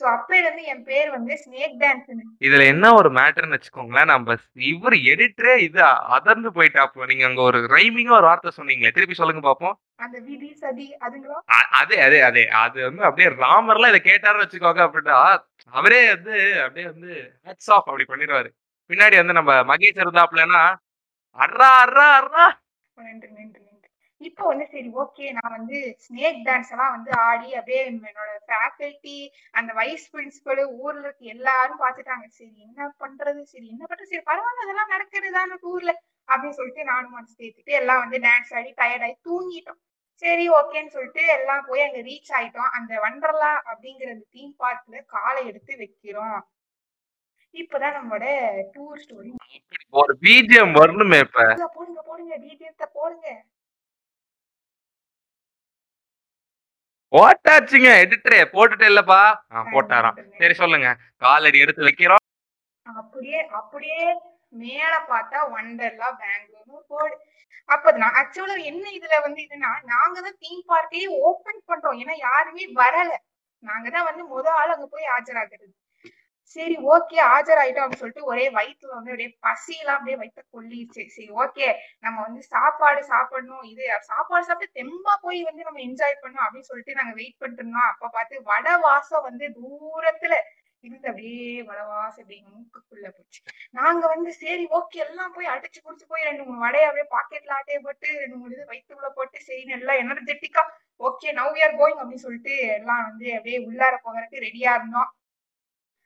ஸோ 0.00 0.04
அப்பையில 0.12 0.46
இருந்து 0.46 0.64
என் 0.72 0.84
பேர் 0.86 1.08
வந்து 1.14 1.34
ஸ்னேக் 1.40 1.74
டான்ஸ்னு 1.80 2.22
இதுல 2.46 2.62
என்ன 2.70 2.92
ஒரு 2.98 3.08
மேட்டர்னு 3.16 3.56
வச்சுக்கோங்களேன் 3.56 4.10
நம்ம 4.12 4.36
இவர் 4.68 4.96
எடிட்டரே 5.12 5.54
இது 5.66 5.80
அதர்ந்து 6.16 6.50
போயிட்டாப்போ. 6.56 7.06
நீங்க 7.10 7.24
அங்க 7.28 7.42
ஒரு 7.48 7.58
ரைமிங்கா 7.74 8.14
ஒரு 8.18 8.28
வார்த்தை 8.30 8.52
சொன்னீங்களே 8.58 8.94
திருப்பி 8.96 9.16
சொல்லுங்க 9.18 9.42
பாப்போம். 9.48 9.76
அந்த 10.04 10.16
விதி 10.28 10.50
சதி 10.62 10.86
அதுங்களா? 11.04 11.38
அதே 11.80 11.98
அதே 12.06 12.20
அதே. 12.28 12.44
அது 12.62 12.78
வந்து 12.88 13.02
அப்படியே 13.08 13.28
ராமர்லாம் 13.42 13.92
இதை 13.92 14.02
கேட்டாருன்னு 14.04 14.46
வச்சுக்கோங்க 14.46 14.82
அப்படின்னா 14.86 15.18
அவரே 15.72 16.00
வந்து 16.14 16.34
அப்படியே 16.64 16.86
வந்து 16.92 17.10
ஹேட்ஸ் 17.46 17.70
ஆஃப் 17.74 17.88
அப்படி 17.88 18.06
பண்ணிடுவாரு. 18.08 18.50
பின்னாடி 18.90 19.16
வந்து 19.20 19.38
நம்ம 19.38 19.52
மகேஷ் 19.70 20.02
இருந்தாப்லன்னா 20.02 20.62
அட்ரா 21.38 21.70
அட்ரா 21.82 22.06
அட்ரா 22.16 22.46
நன்றி 22.98 23.30
நன்றி. 23.32 23.61
இப்போ 24.22 24.42
வந்து 24.46 24.66
சரி 24.72 24.88
ஓகே 25.02 25.26
நான் 25.32 25.54
வந்து 25.56 25.78
ஸ்னேக் 26.04 26.40
டான்ஸ் 26.48 26.70
எல்லாம் 26.74 26.94
வந்து 26.96 27.10
ஆடி 27.26 27.48
அப்படியே 27.58 27.80
என்னோட 27.88 28.32
ஃபேக்கல்ட்டி 28.48 29.16
அந்த 29.50 29.70
வைஸ் 29.72 30.06
பிரின்சிபல் 30.14 30.62
ஊர்ல 30.82 31.04
இருக்க 31.04 31.32
எல்லாரும் 31.34 31.82
பார்த்துட்டாங்க. 31.84 32.26
சரி 32.38 32.56
என்ன 32.66 32.88
பண்றது? 33.02 33.40
சரி 33.52 33.66
என்ன 33.68 33.82
பண்றது? 33.86 34.10
சரி 34.12 34.24
பரவாயில்ல 34.30 34.64
அதெல்லாம் 34.66 34.92
நடக்கிறது 34.94 35.32
தானே 35.32 35.56
ஊர்ல? 35.72 35.92
அப்படின்னு 36.28 36.58
சொல்லிட்டு 36.58 36.84
நானும் 36.84 37.10
மனசு 37.10 37.34
தேத்திட்டு 37.40 37.72
எல்லாம் 37.80 38.02
வந்து 38.04 38.18
டான்ஸ் 38.18 38.52
ஆடி 38.54 38.70
டயர்ட் 38.80 39.06
ஆகி 39.06 39.16
தூங்கிட்டோம். 39.28 39.80
சரி 40.22 40.44
ஓகேன்னு 40.50 40.94
சொல்லிட்டு 40.96 41.22
எல்லாம் 41.36 41.64
போய் 41.68 41.84
அங்க 41.86 42.00
ரீச் 42.10 42.32
ஆயிட்டோம். 42.38 42.72
அந்த 42.78 42.92
வண்டர்லா 43.04 43.52
அப்படிங்கிற 43.70 44.10
அந்த 44.14 44.26
தீம் 44.30 44.54
பார்க்ல 44.58 45.00
காலை 45.06 45.42
எடுத்து 45.46 45.72
வைக்கிறோம். 45.76 46.40
இப்பதான் 47.54 47.96
நம்மளோட 47.96 48.26
டூர் 48.74 49.00
ஸ்டோரி 49.02 49.30
ஒரு 49.92 50.12
பிஜிஎம் 50.22 50.76
வரணுமே 50.78 51.18
இப்ப. 51.18 51.40
போடுங்க 51.74 52.00
போடுங்க 52.02 52.34
டீட்டெயில்ஸ 52.44 52.86
போடுங்க. 52.92 53.28
போட்டாச்சுங்க 57.12 57.88
எடிட்டரே 58.02 58.40
போட்டுட்டு 58.54 58.86
இல்லப்பா. 58.90 59.22
போட்டாராம். 59.72 60.18
சரி 60.40 60.54
சொல்லுங்க. 60.62 60.88
காலடி 61.16 61.58
எடுத்து 61.64 61.88
வைக்கிறோம். 61.88 62.24
அப்படியே 62.86 63.40
அப்படியே 63.58 64.00
மேல 64.54 64.94
பார்த்தா 65.10 65.40
வண்டர்லா 65.54 66.08
பெங்களூர் 66.22 66.88
போர்டு 66.90 67.14
அப்ப 67.68 67.92
நான் 68.02 68.16
ஆக்சுவலா 68.20 68.56
என்ன 68.70 68.84
இதுல 68.96 69.14
வந்து 69.26 69.40
இதுனா 69.44 69.70
நாங்க 69.92 70.16
தான் 70.20 70.38
தீம் 70.40 70.64
பார்க்கையே 70.70 71.06
ஓபன் 71.26 71.62
பண்றோம். 71.68 71.98
ஏன்னா 72.02 72.14
யாருமே 72.28 72.64
வரல. 72.80 73.12
நாங்க 73.64 73.86
தான் 73.90 74.08
வந்து 74.08 74.22
முத 74.32 74.46
ஆள் 74.60 74.74
அங்க 74.74 74.86
போய் 74.86 75.12
ஆஜராகிறது. 75.16 75.72
சரி 76.56 76.76
ஓகே 76.94 77.18
ஆஜராயிட்டோம் 77.34 77.84
அப்படின்னு 77.84 78.02
சொல்லிட்டு 78.02 78.28
ஒரே 78.30 78.46
வயிற்றுல 78.56 78.96
வந்து 78.96 79.12
அப்படியே 79.12 79.30
பசியெல்லாம் 79.46 79.98
அப்படியே 79.98 80.16
வயிற்ற 80.22 80.42
கொல்லிடுச்சு 80.54 81.02
சரி 81.14 81.28
ஓகே 81.42 81.68
நம்ம 82.04 82.16
வந்து 82.26 82.42
சாப்பாடு 82.54 83.02
சாப்பிடணும். 83.12 83.66
இது 83.72 83.84
சாப்பாடு 84.10 84.48
சாப்பிட்டு 84.48 84.76
தெம்பா 84.80 85.14
போய் 85.26 85.40
வந்து 85.50 85.66
நம்ம 85.68 85.80
என்ஜாய் 85.88 86.20
பண்ணணும் 86.22 86.46
அப்படின்னு 86.46 86.70
சொல்லிட்டு 86.70 86.98
நாங்க 86.98 87.14
வெயிட் 87.20 87.38
பண்ணிட்டு 87.40 87.62
இருந்தோம். 87.64 87.88
அப்ப 87.92 88.10
பார்த்து 88.16 88.42
வட 88.50 88.76
வாசம் 88.86 89.26
வந்து 89.28 89.46
தூரத்துல 89.60 90.34
இருந்து 90.84 91.08
அப்படியே 91.10 91.48
வடவாசம் 91.68 92.22
அப்படியே 92.22 92.40
மூக்குக்குள்ள 92.52 93.06
போச்சு. 93.16 93.40
நாங்க 93.80 94.02
வந்து 94.14 94.30
சரி 94.42 94.64
ஓகே 94.78 95.00
எல்லாம் 95.06 95.34
போய் 95.36 95.52
அடிச்சு 95.54 95.80
குடிச்சு 95.80 96.06
போய் 96.12 96.26
ரெண்டு 96.28 96.44
மூணு 96.46 96.58
வடையை 96.66 96.86
அப்படியே 96.88 97.06
பாக்கெட்ல 97.16 97.56
ஆட்டைய 97.58 97.78
போட்டு 97.86 98.08
ரெண்டு 98.22 98.36
மூணு 98.40 98.52
இது 98.56 98.70
வயிற்றுக்குள்ள 98.72 99.10
போட்டு 99.18 99.38
சரி 99.48 99.62
நல்லா 99.74 99.94
எனர்ஜெட்டிக்கா 100.04 100.64
okay 101.00 101.28
now 101.40 101.52
we 101.56 101.62
are 101.66 101.78
going 101.80 102.00
அப்படின்னு 102.00 102.26
சொல்லிட்டு 102.26 102.54
எல்லாம் 102.78 103.04
வந்து 103.08 103.28
அப்படியே 103.38 103.60
உள்ளார 103.68 103.94
போகிறதுக்கு 104.06 104.46
ரெடியா 104.48 104.72
இருந்தோம். 104.78 105.10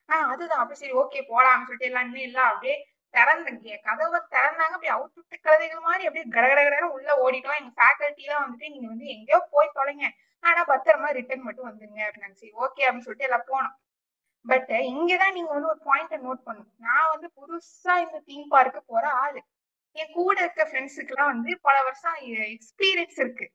ஆஹ் 0.09 0.29
அதுதான். 0.33 0.59
அப்படி 0.59 0.79
சரி 0.79 0.93
ஓகே 0.93 1.21
போலாம்னு 1.31 1.67
சொல்லிட்டு 1.69 1.87
எல்லாம் 1.87 2.05
இன்னும் 2.05 2.21
எல்லாம் 2.21 2.49
அப்படியே 2.49 2.77
திறந்து 3.11 3.81
கதவை 3.83 4.21
திறந்தாங்க. 4.31 4.75
அப்படியே 4.77 4.93
அவுட் 4.93 5.15
விட்டு 5.15 5.37
கழுதைகள் 5.43 5.81
மாதிரி 5.81 6.07
அப்படியே 6.07 6.25
கடகடகடன்னு 6.31 6.95
உள்ள 6.97 7.11
ஓடிட்டோம். 7.25 7.59
எங்க 7.61 7.73
ஃபேக்கல்ட்டி 7.79 8.23
எல்லாம் 8.27 8.45
வந்துட்டு 8.45 8.71
நீங்க 8.71 8.87
வந்து 8.87 9.07
எங்கேயோ 9.07 9.49
போய் 9.51 9.71
தொலைங்க. 9.75 10.07
ஆனா 10.41 10.65
பத்திரமா 10.65 11.11
ரிட்டர்ன் 11.13 11.43
மட்டும் 11.43 11.69
வந்துருங்க 11.69 12.01
அப்படின்னு 12.01 12.33
சரி 12.33 12.53
ஓகே 12.53 12.83
அப்படின்னு 12.83 13.07
சொல்லிட்டு 13.07 13.25
எல்லாம் 13.25 13.47
போனோம். 13.47 13.75
பட் 14.47 14.69
இங்கதான் 14.69 15.33
நீங்க 15.33 15.53
வந்து 15.53 15.69
ஒரு 15.69 15.79
பாயிண்ட 15.87 16.15
நோட் 16.27 16.43
பண்ணணும். 16.47 16.73
நான் 16.79 17.09
வந்து 17.11 17.31
புதுசா 17.37 17.99
இந்த 17.99 18.23
தீம் 18.25 18.51
பார்க்கு 18.51 18.81
போற 18.87 19.09
ஆளு. 19.09 19.43
என் 19.93 20.13
கூட 20.13 20.41
இருக்க 20.41 20.65
ஃப்ரெண்ட்ஸுக்கு 20.65 21.13
எல்லாம் 21.17 21.27
வந்து 21.27 21.59
பல 21.63 21.83
வருஷம் 21.83 22.15
எக்ஸ்பீரியன்ஸ் 22.15 23.17
இருக்கு. 23.17 23.51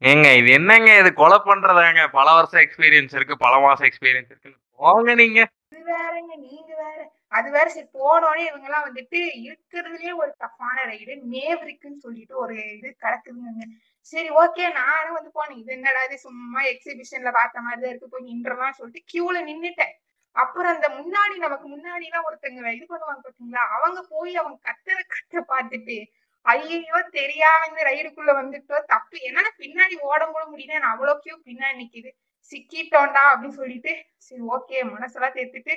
ஏங்க 0.00 0.36
இது 0.36 0.50
என்னங்க 0.50 0.98
இது 0.98 1.12
கொலை 1.12 1.38
பண்றதாங்க? 1.44 2.08
பல 2.08 2.32
வருஷம் 2.32 2.60
எக்ஸ்பீரியன்ஸ் 2.60 3.14
இருக்கு 3.14 3.36
பல 3.36 3.58
மாசம் 3.58 3.88
எக்ஸ்பீரியன்ஸ் 3.88 4.32
இருக்கு 4.32 4.54
போங்க 4.76 5.14
நீங்க. 5.14 5.46
இது 5.72 5.80
வேறங்க 5.90 6.32
நீங்க 6.44 6.72
வேற. 6.82 6.98
அது 7.36 7.48
வேற 7.54 7.66
சரி 7.74 7.88
போனோடனே 7.98 8.42
இவங்க 8.48 8.66
எல்லாம் 8.68 8.86
வந்துட்டு 8.88 9.18
இருக்கிறதுலயே 9.46 10.12
ஒரு 10.22 10.30
டஃப்பான 10.42 10.76
ரைடு 10.90 11.14
மேவரிக்குன்னு 11.32 12.02
சொல்லிட்டு 12.06 12.34
ஒரு 12.44 12.56
இது 12.76 12.88
கிடக்குதுங்க. 13.04 13.64
சரி 14.12 14.28
ஓகே 14.42 14.64
நானும் 14.80 15.16
வந்து 15.18 15.30
போனேன். 15.38 15.60
இது 15.62 15.72
என்னடா 15.76 16.02
இது 16.08 16.16
சும்மா 16.26 16.60
எக்ஸிபிஷன்ல 16.72 17.30
பார்த்த 17.38 17.64
மாதிரி 17.66 17.80
தான் 17.84 17.92
இருக்கு 17.92 18.12
போய் 18.12 18.28
நின்றலாம் 18.30 18.78
சொல்லிட்டு 18.80 19.02
கியூல 19.12 19.40
நின்னுட்டேன். 19.48 19.94
அப்புறம் 20.36 20.72
அந்த 20.74 20.88
முன்னாடி 20.98 21.34
நமக்கு 21.46 21.66
முன்னாடி 21.74 22.06
எல்லாம் 22.10 22.26
ஒருத்தங்க 22.28 22.72
இது 22.78 22.86
பண்ணுவாங்க 22.92 23.20
பாத்தீங்களா? 23.26 23.64
அவங்க 23.76 24.00
போய் 24.14 24.32
அவங்க 24.42 24.56
கத்துற 24.68 24.98
கத்த 25.14 25.44
பார்த்துட்டு 25.52 25.96
ஐயோ 26.46 26.98
தெரியாம 27.18 27.60
இந்த 27.70 27.82
ரைடுக்குள்ள 27.90 28.32
வந்துட்டோ 28.40 28.76
தப்பு. 28.92 29.16
என்னால 29.28 29.48
பின்னாடி 29.62 29.94
ஓட 30.10 30.20
கூட 30.26 30.42
முடியல 30.52 30.80
நான் 30.82 30.94
அவ்வளவு 30.94 31.22
கியூ 31.24 31.36
பின்னாடி 31.48 31.76
நிக்குது. 31.82 32.10
சிக்கிட்டோண்டா 32.52 33.22
அப்படின்னு 33.30 33.58
சொல்லிட்டு 33.60 33.92
சரி 34.26 34.42
ஓகே 34.54 34.78
மனசெல்லாம் 34.90 35.36
தேத்துட்டு 35.36 35.74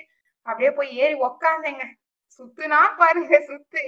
அப்படியே 0.47 0.71
போய் 0.71 0.91
ஏறி 0.97 1.15
உக்காந்தேங்க. 1.25 1.83
சுத்துனா 2.35 2.79
பாருங்க 2.99 3.33
சுத்து. 3.47 3.83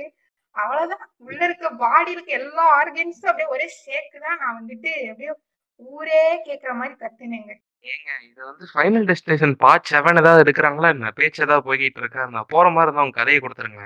அவ்வளவுதான். 0.55 1.03
உள்ள 1.25 1.41
இருக்க 1.47 1.67
பாடி 1.81 2.11
இருக்க 2.11 2.31
எல்லா 2.39 2.63
ஆர்கன்ஸும் 2.77 3.29
அப்படியே 3.31 3.51
ஒரே 3.53 3.67
ஷேக்கு 3.77 4.17
தான் 4.19 4.39
நான் 4.41 4.57
வந்துட்டு 4.59 4.91
அப்படியே 5.11 5.33
ஊரே 5.81 6.23
கேக்குற 6.47 6.71
மாதிரி 6.79 6.95
கத்துனேங்க 7.03 7.53
ஏங்க 7.85 8.09
இது 8.25 8.41
வந்து 8.47 8.65
ஃபைனல் 8.71 9.05
டெஸ்டினேஷன் 9.09 9.53
பார்ட் 9.61 9.87
செவன் 9.91 10.19
ஏதாவது 10.21 10.43
எடுக்கிறாங்களா 10.43 10.89
என்ன? 10.95 11.11
பேச்சு 11.19 11.39
ஏதாவது 11.45 11.65
போய்கிட்டு 11.67 12.01
இருக்கா? 12.01 12.23
நான் 12.33 12.49
போற 12.51 12.65
மாதிரி 12.69 12.87
இருந்தா 12.87 13.05
உங்க 13.05 13.17
கதையை 13.19 13.39
கொடுத்துருங்க 13.39 13.85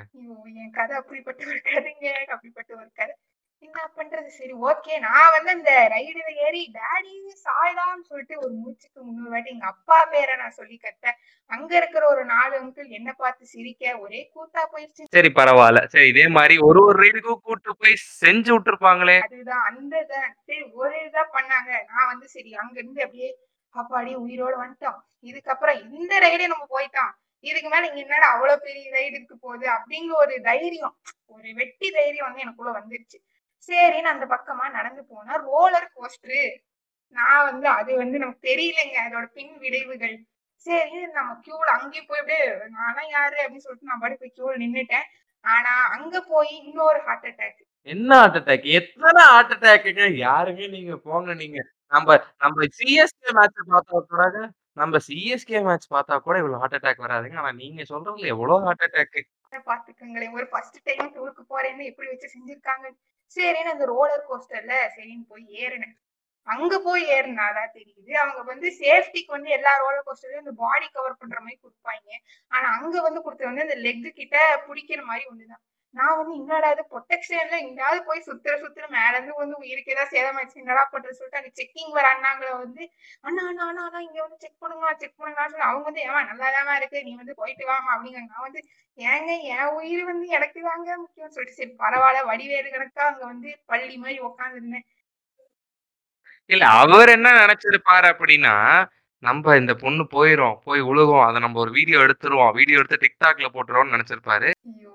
என் 0.56 0.74
கதை 0.80 0.96
அப்படிப்பட்ட 1.02 1.42
ஒரு 1.52 1.62
கதைங்க 1.70 2.08
அப்படிப்பட்ட 2.34 2.72
ஒரு 2.76 2.90
கதை. 3.00 3.14
என்ன 3.76 3.88
பண்றது 3.96 4.30
சரி 4.36 4.54
ஓகே 4.68 4.94
நான் 5.06 5.32
வந்து 5.36 5.50
அந்த 5.54 5.72
ரைடுல 5.94 6.28
ஏறி 6.44 6.62
டேடி 6.76 7.14
சாய்டான்னு 7.42 8.06
சொல்லிட்டு 8.10 8.36
ஒரு 8.44 8.54
மூச்சுக்கு 8.60 9.00
முன்னூறு 9.02 9.32
வாட்டி 9.34 9.52
எங்க 9.52 9.66
அப்பா 9.72 9.98
பேரை 10.14 10.36
நான் 10.42 10.56
சொல்லி 10.60 10.78
கட்டேன் 10.78 11.18
அங்க 11.52 11.72
இருக்கிற 11.78 12.04
ஒரு 12.12 12.24
நாலு 12.26 12.54
அங்கிள் 12.60 12.96
என்ன 13.00 13.10
பார்த்து 13.14 13.52
சிரிக்க 13.54 13.98
ஒரே 14.04 14.22
கூத்தா 14.36 14.62
போயிடுச்சு 14.74 15.10
சரி 15.18 15.32
பரவாயில்ல. 15.40 15.82
சரி 15.94 16.08
இதே 16.14 16.26
மாதிரி 16.38 16.58
ஒரு 16.68 16.82
ஒரு 16.86 16.98
ரைடுக்கும் 17.04 17.44
கூட்டு 17.48 17.76
போய் 17.82 17.98
செஞ்சு 18.22 18.52
விட்டுருப்பாங்களே. 18.54 19.18
அதுதான் 19.28 19.66
அந்த 19.72 19.94
இதான் 20.06 20.32
சரி 20.48 20.64
ஒரு 20.82 20.96
இதா 21.04 21.26
பண்ணாங்க. 21.36 21.70
நான் 21.92 22.10
வந்து 22.14 22.30
சரி 22.36 22.54
அங்க 22.64 22.76
இருந்து 22.82 23.06
அப்படியே 23.08 23.30
அப்பாடி 23.76 24.12
உயிரோட 24.26 24.56
வந்துட்டோம். 24.64 25.00
இதுக்கப்புறம் 25.26 25.80
இந்த 25.92 26.14
ரைடே 26.26 26.48
நம்ம 26.48 26.68
போயிட்டோம். 26.76 27.14
இதுக்கு 27.44 27.70
மேல 27.70 27.88
இங்க 27.90 28.02
என்னடா 28.06 28.28
அவ்வளவு 28.36 28.66
பெரிய 28.68 28.86
ரைடு 28.98 29.16
இருக்கு 29.18 29.38
போகுது? 29.38 29.66
அப்படிங்கிற 29.78 30.16
ஒரு 30.24 30.36
தைரியம் 30.50 30.96
ஒரு 31.34 31.48
வெட்டி 31.60 31.88
தைரியம் 31.92 32.28
வந்து 32.28 32.44
எனக்குள்ள 32.46 32.72
வந்துருச்சு. 32.80 33.18
சரின்னு 33.70 34.14
அந்த 34.14 34.26
பக்கமா 34.28 34.66
நடந்து 34.72 35.02
போனா 35.06 35.36
ரோலர் 35.48 35.92
கோஸ்டரு 35.96 36.42
நான் 37.16 37.46
வந்து 37.50 37.68
அது 37.72 37.92
வந்து 37.98 38.18
நமக்கு 38.20 38.48
தெரியலங்க 38.50 38.98
அதோட 39.06 39.26
பின் 39.38 39.54
விளைவுகள். 39.64 40.16
சரி 40.66 41.00
நம்ம 41.18 41.36
கியூல 41.46 41.68
அங்கேயும் 41.76 42.08
போய் 42.10 42.22
அப்படியே 42.22 42.44
நானா 42.76 43.04
யாரு? 43.10 43.38
அப்படின்னு 43.44 43.66
சொல்லிட்டு 43.66 43.90
நான் 43.90 44.02
பாடி 44.04 44.16
போய் 44.16 44.36
கியூல 44.38 44.56
நின்னுட்டேன். 44.64 45.06
ஆனா 45.46 45.74
அங்க 45.96 46.16
போய் 46.30 46.52
இன்னொரு 46.62 47.00
ஹார்ட் 47.08 47.28
அட்டாக் 47.30 47.62
என்ன 47.88 48.12
ஹார்ட் 48.20 48.38
அட்டாக் 48.40 48.66
எத்தனை 48.78 49.24
ஹார்ட் 49.32 49.54
அட்டாக்குங்க 49.56 50.06
யாருங்க 50.24 50.64
நீங்க? 50.76 50.94
போங்க 51.08 51.34
நீங்க. 51.42 51.60
நம்ம 51.92 52.08
நம்ம 52.44 52.68
சிஎஸ்கே 52.78 53.32
மேட்ச் 53.38 53.60
பார்த்தா 53.74 54.00
கூட 54.12 54.24
நம்ம 54.78 54.98
சிஎஸ்கே 55.08 55.60
மேட்ச் 55.68 55.88
பார்த்தா 55.94 56.16
கூட 56.26 56.36
இவ்வளவு 56.42 56.62
ஹார்ட் 56.62 56.78
அட்டாக் 56.80 57.04
வராதுங்க. 57.06 57.38
ஆனா 57.44 57.52
நீங்க 57.62 57.82
சொல்றதுல 57.92 58.32
எவ்வளவு 58.36 58.66
ஹார்ட் 58.68 58.86
அட்டாக் 58.90 59.18
பாத்துக்கங்களேன் 59.68 60.34
ஒரு 60.38 60.46
ஃபர்ஸ்ட் 60.52 60.80
டைம் 60.88 61.05
டூருக்கு 61.36 61.54
போறேன்னு 61.54 61.84
எப்படி 61.84 62.08
வச்சு 62.08 62.30
செஞ்சிருக்காங்க? 62.36 62.88
சரின்னு 63.36 63.74
அந்த 63.76 63.86
ரோலர் 63.86 64.26
கோஸ்டர்ல 64.30 64.74
சரின்னு 64.96 65.26
போய் 65.28 65.46
ஏறினேன். 65.66 65.96
அங்க 66.48 66.80
போய் 66.80 67.04
ஏறினாதான் 67.10 67.72
தெரியுது. 67.74 68.12
அவங்க 68.12 68.44
வந்து 68.44 68.68
சேஃப்டிக்கு 68.80 69.28
வந்து 69.28 69.50
எல்லா 69.50 69.78
ரோலர் 69.78 70.04
கோஸ்டர்லயும் 70.06 70.38
இந்த 70.38 70.52
பாடி 70.56 70.88
கவர் 70.88 71.18
பண்ற 71.18 71.40
மாதிரி 71.40 71.60
கொடுப்பாங்க. 71.64 72.10
ஆனா 72.48 72.68
அங்க 72.80 73.02
வந்து 73.02 73.22
கொடுத்தது 73.22 73.54
வந்து 73.54 73.74
அந்த 73.74 73.90
லெக் 73.90 74.14
கிட்ட 74.14 74.64
பிடிக்கிற 74.68 75.04
மாதிரி 75.04 75.26
ஒண்ணுதான். 75.26 75.64
நான் 75.96 76.18
வந்து 76.20 76.34
என்னடா 76.40 76.70
இது 76.74 76.84
ப்ரொடெக்ஷன்ல 76.92 77.58
எங்கேயாவது 77.62 78.00
போய் 78.08 78.26
சுத்துற 78.26 78.54
சுத்துற 78.62 78.86
மேல 78.96 79.12
இருந்து 79.12 79.34
வந்து 79.38 79.56
உயிருக்கு 79.62 79.94
ஏதாவது 79.94 80.14
சேதமாச்சு 80.14 80.62
என்னடா 80.62 80.84
பண்றது 80.94 81.18
சொல்லிட்டு 81.18 81.40
அங்க 81.40 81.52
செக்கிங் 81.60 81.94
வர 81.98 82.08
அண்ணாங்களை 82.14 82.54
வந்து 82.58 82.84
அண்ணா 83.24 83.44
அண்ணா 83.50 83.66
அண்ணா 83.68 83.84
அண்ணா 83.88 84.02
இங்க 84.08 84.20
வந்து 84.26 84.42
செக் 84.44 84.62
பண்ணுங்க 84.64 84.96
செக் 85.04 85.18
பண்ணுங்க 85.18 85.46
சொல்லி 85.46 85.68
அவங்க 85.70 85.86
வந்து 85.90 86.04
ஏமா 86.06 86.22
நல்லாதான் 86.32 86.80
இருக்கு 86.80 87.06
நீ 87.08 87.14
வந்து 87.22 87.36
போயிட்டு 87.42 87.70
வாமா 87.70 87.94
அப்படிங்க 87.96 88.22
நான் 88.26 88.46
வந்து 88.48 88.62
ஏங்க 88.98 89.32
என் 89.54 89.74
உயிர் 89.78 90.04
வந்து 90.10 90.28
எனக்கு 90.38 90.60
தாங்க 90.68 90.90
முக்கியம் 91.00 91.34
சொல்லிட்டு 91.36 91.60
சரி 91.60 91.74
பரவாயில்ல 91.82 92.28
வடிவேலு 92.30 92.76
கணக்கா 92.76 93.06
அங்க 93.08 93.24
வந்து 93.26 93.50
பள்ளி 93.72 93.96
மாதிரி 94.04 94.20
உட்காந்துருந்தேன் 94.30 94.86
இல்ல 96.50 96.66
அவர் 96.80 97.10
என்ன 97.14 97.30
நினைச்சிருப்பாரு 97.40 98.08
அப்படின்னா 98.14 98.56
நம்ம 99.24 99.56
இந்த 99.58 99.74
பொண்ணு 99.84 100.04
போயிரும் 100.12 100.58
போய் 100.66 100.82
உழுகும் 100.90 101.26
அதை 101.26 101.38
நம்ம 101.42 101.60
ஒரு 101.62 101.72
வீடியோ 101.78 102.00
எடுத்துருவோம் 102.06 102.56
வீடியோ 102.58 102.80
எடுத்து 102.80 103.04
டிக்டாக்ல 103.04 103.48
போட்டுருவோம்னு 103.54 103.96
நினைச்சிருப்பாரு. 103.96 104.50
ஐயோ 104.72 104.95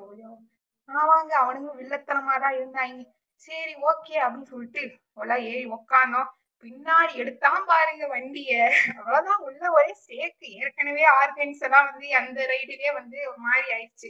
ஆமாங்க 0.90 1.32
அவனுங்க 1.42 1.72
வில்லத்தனமா 1.80 2.34
தான் 2.44 2.56
இருந்தாங்க. 2.58 3.00
சரி 3.48 3.72
ஓகே 3.90 4.14
அப்படின்னு 4.24 4.50
சொல்லிட்டு 4.52 4.82
எல்லாம் 5.22 5.44
ஏறி 5.50 5.64
உக்காந்தோம் 5.76 6.30
பின்னாடி 6.64 7.12
எடுத்தான் 7.22 7.62
பாருங்க 7.68 8.04
வண்டிய. 8.14 8.50
அவ்வளவுதான். 8.96 9.42
உள்ள 9.48 9.62
ஒரே 9.76 9.92
சேர்க்கு 10.06 10.48
ஏற்கனவே 10.60 11.04
ஆர்கன்ஸ் 11.20 11.62
எல்லாம் 11.66 11.86
வந்து 11.90 12.08
அந்த 12.20 12.38
ரைடுலயே 12.52 12.90
வந்து 12.98 13.16
ஒரு 13.30 13.38
மாதிரி 13.46 13.68
ஆயிடுச்சு. 13.76 14.08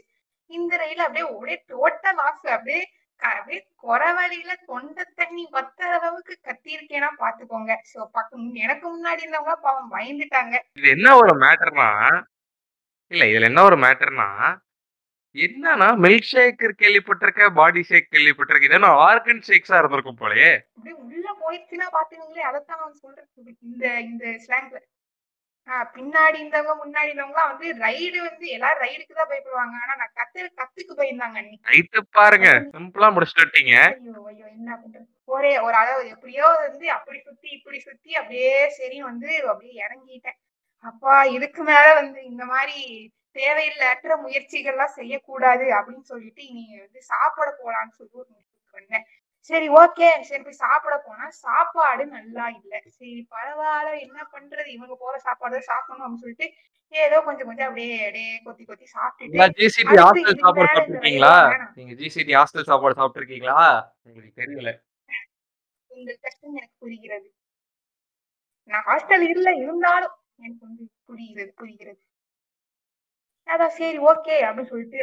இந்த 0.51 0.73
ரயில் 0.77 1.05
அப்படியே 1.05 1.27
ஒரே 1.39 1.55
டோட்டல் 1.73 2.21
ஆஃப் 2.29 2.47
அப்படியே 2.57 2.81
அப்படியே 3.23 3.61
குறை 3.77 4.11
வழியில 4.19 4.53
தொண்டை 4.71 5.05
தண்ணி 5.21 5.45
வத்த 5.57 5.81
அளவுக்கு 5.97 6.35
கத்திருக்கேன்னா 6.47 7.11
பாத்துக்கோங்க. 7.23 7.73
சோ 7.93 7.99
பக்கம் 8.17 8.47
எனக்கு 8.65 8.87
முன்னாடி 8.89 9.23
இருந்தவங்க 9.25 9.57
பாவம் 9.67 9.93
பயந்துட்டாங்க. 9.97 10.55
இது 10.75 10.89
என்ன 10.97 11.09
ஒரு 11.23 11.35
மேட்டர்னா 11.45 11.89
இல்ல 13.13 13.25
இதுல 13.31 13.51
என்ன 13.51 13.63
ஒரு 13.63 13.77
மேட்டர்னா 13.85 14.29
என்னன்னா 15.37 15.89
மில்க் 16.05 16.29
ஷேக் 16.31 16.63
கேள்விப்பட்டிருக்க 16.83 17.49
பாடி 17.59 17.83
ஷேக் 17.89 18.13
கேள்விப்பட்டிருக்க 18.15 18.69
இதெல்லாம் 18.69 19.01
ஆர்கன் 19.09 19.45
ஷேக்ஸா 19.49 19.77
இருந்திருக்கும் 19.81 20.21
போலயே. 20.23 20.53
அப்படியே 20.77 20.97
உள்ள 21.03 21.27
போயிடுச்சுன்னா 21.43 21.87
பாத்துக்கோங்களே 21.97 22.47
அதைத்தான் 22.49 22.81
நான் 22.83 23.03
சொல்றேன். 23.05 23.29
இந்த 23.69 23.85
இந்த 24.11 24.25
ஸ்லாங்ல 24.47 24.81
பின்னாடி 25.97 26.37
இருந்தவங்க 26.41 26.73
முன்னாடி 26.83 27.11
இருந்தவங்க 27.11 27.43
வந்து 27.51 27.67
ரைடு 27.85 28.19
வந்து 28.27 28.47
எல்லாரும் 28.57 28.83
ரைடுக்கு 28.85 29.19
தான் 29.19 29.31
பயப்படுவாங்க. 29.33 29.75
ஆனா 29.83 29.95
நான் 30.01 30.17
கத்து 30.19 30.41
கத்துக்கு 30.61 31.07
அன்னைக்கு. 31.27 31.71
ரைட்டு 31.73 32.01
பாருங்க. 32.19 32.49
சிம்பிளா 32.75 33.11
முடிச்சுட்டு 33.15 33.45
விட்டீங்க 33.45 33.75
ஐயோ 33.85 34.17
ஐயோ 34.33 34.47
என்ன 34.57 34.71
பண்றது? 34.81 35.07
ஒரே 35.35 35.53
ஒரு 35.67 35.77
அளவு 35.83 36.03
எப்படியோ 36.15 36.47
வந்து 36.65 36.87
அப்படி 36.97 37.19
சுத்தி 37.29 37.49
இப்படி 37.59 37.79
சுத்தி 37.89 38.11
அப்படியே 38.21 38.53
சரி 38.79 38.99
வந்து 39.11 39.31
அப்படியே 39.53 39.75
இறங்கிட்டேன். 39.87 40.39
அப்பா 40.85 41.15
இதுக்கு 41.37 41.63
மேல 41.71 41.87
வந்து 42.01 42.21
இந்த 42.33 42.45
மாதிரி 42.53 42.79
தேவையில்லற்ற 43.37 44.15
முயற்சிகள்லாம் 44.23 44.97
செய்யக்கூடாது 44.99 45.67
அப்படின்னு 45.79 46.07
சொல்லிட்டு 46.13 46.43
இனி 46.51 46.63
வந்து 46.81 47.01
சாப்பிட 47.11 47.49
போலான்னு 47.61 47.97
சொல்லி 47.99 48.15
ஒரு 48.15 48.29
முடிவுக்கு 48.31 48.79
வந்தேன். 48.79 49.07
சரி 49.51 49.69
ஓகே. 49.83 50.09
சரி 50.29 50.43
போய் 50.43 50.63
சாப்பிட 50.65 50.95
போனா 50.99 51.27
சாப்பாடு 51.45 52.03
நல்லா 52.17 52.47
இல்ல. 52.59 52.73
சரி 52.99 53.21
பரவாயில்ல. 53.35 53.93
என்ன 54.07 54.19
பண்றது? 54.35 54.69
இவங்க 54.69 54.95
போற 54.97 55.15
சாப்பாடு 55.19 55.55
தான் 55.55 55.71
சாப்பிடணும் 55.71 56.05
அப்படின்னு 56.07 56.25
சொல்லிட்டு 56.25 56.49
ஏதோ 56.93 57.17
கொஞ்சம் 57.21 57.49
கொஞ்சம் 57.49 57.69
அப்படியே 57.69 57.97
அப்படியே 58.07 58.31
கொத்தி 58.45 58.65
கொத்தி 58.65 58.87
சாப்பிட்டுட்டு 58.95 59.59
ஜிசிடி 59.61 59.97
ஹாஸ்டல் 60.01 60.41
சாப்பாடு 60.45 60.71
சாப்பிட்டுருக்கீங்களா. 60.71 61.35
நீங்க 61.75 61.93
ஜிசிடி 62.01 62.33
ஹாஸ்டல் 62.39 62.69
சாப்பாடு 62.71 62.99
சாப்பிட்டுருக்கீங்களா? 63.01 63.59
உங்களுக்கு 64.07 64.41
தெரியல. 64.43 64.71
உங்கள் 65.91 66.19
கஷ்டம் 66.21 66.57
எனக்கு 66.57 66.77
புரிகிறது. 66.79 67.29
நான் 68.71 68.87
ஹாஸ்டல் 68.89 69.27
இல்ல 69.35 69.49
இருந்தாலும் 69.63 70.15
எனக்கு 70.39 70.63
வந்து 70.67 70.85
புரிகிறது 71.07 71.53
புரிகிறது. 71.53 72.01
அதான் 73.51 73.75
சரி 73.79 73.99
ஓகே 74.11 74.37
அப்படின்னு 74.47 74.73
சொல்லிட்டு 74.73 75.03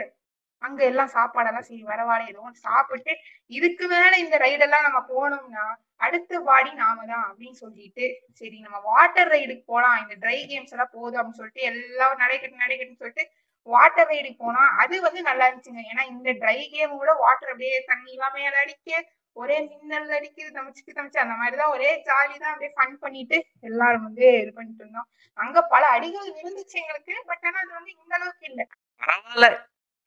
அங்க 0.64 0.82
எல்லாம் 0.90 1.12
சாப்பாடெல்லாம் 1.16 1.68
சரி 1.68 1.84
வரவாடே 1.90 2.24
ஏதோ 2.30 2.44
சாப்பிட்டு 2.64 3.12
இதுக்கு 3.52 3.86
மேல 3.92 4.14
இந்த 4.24 4.36
ரைடெல்லாம் 4.44 4.86
நம்ம 4.88 5.00
போனோம்னா 5.12 5.66
அடுத்த 6.02 6.40
வாடி 6.48 6.72
நாம 6.80 7.06
தான் 7.12 7.26
அப்படின்னு 7.28 7.58
சொல்லிட்டு 7.62 8.06
சரி 8.40 8.58
நம்ம 8.66 8.80
வாட்டர் 8.90 9.32
ரைடுக்கு 9.34 9.66
போலாம் 9.72 9.98
இந்த 10.04 10.16
ட்ரை 10.24 10.40
கேம்ஸ் 10.50 10.74
எல்லாம் 10.76 10.94
போதும் 10.96 11.20
அப்படின்னு 11.20 11.42
சொல்லிட்டு 11.42 11.68
எல்லாம் 11.72 12.16
நடைக்கட்டு 12.24 12.64
நடைக்கட்டுன்னு 12.64 13.02
சொல்லிட்டு 13.04 13.26
வாட்டர் 13.68 14.10
ரைடுக்கு 14.12 14.44
போனா 14.44 14.64
அது 14.82 14.96
வந்து 15.06 15.22
நல்லா 15.30 15.46
இருந்துச்சுங்க. 15.48 15.82
ஏன்னா 15.92 16.04
இந்த 16.12 16.30
ட்ரை 16.42 16.60
கேம் 16.74 16.94
கூட 17.00 17.14
வாட்டர் 17.24 17.52
அப்படியே 17.52 17.78
தண்ணி 17.90 18.12
எல்லாம் 18.16 18.36
மேல 18.38 18.54
அடிக்க 18.64 18.92
ஒரே 19.38 19.58
மின்னல் 19.64 20.16
அடிக்குது 20.18 20.50
தமிச்சுக்கு 20.58 20.98
தமிச்சு 20.98 21.20
அந்த 21.24 21.36
மாதிரிதான் 21.40 21.74
ஒரே 21.76 21.90
ஜாலி 22.08 22.36
தான் 22.38 22.52
அப்படியே 22.52 22.72
ஃபன் 22.78 22.98
பண்ணிட்டு 23.04 23.38
எல்லாரும் 23.70 24.06
வந்து 24.08 24.26
இது 24.42 24.52
பண்ணிட்டு 24.54 24.84
இருந்தோம். 24.84 25.08
அங்க 25.40 25.58
பல 25.74 25.84
அடிகள் 25.96 26.36
விழுந்துச்சு 26.38 26.78
எங்களுக்கு 26.82 27.16
பட் 27.30 27.46
ஆனா 27.46 27.60
அது 27.64 27.72
வந்து 27.78 27.92
இந்த 27.96 28.14
அளவுக்கு 28.18 28.46
இல்ல. 28.52 28.62
பரவாயில்ல. 29.02 29.48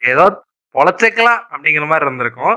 ஏதோ 0.03 0.25
பொழைச்சிக்கலாம் 0.75 1.41
அப்படிங்கிற 1.53 1.87
மாதிரி 1.87 2.07
இருந்திருக்கும். 2.07 2.57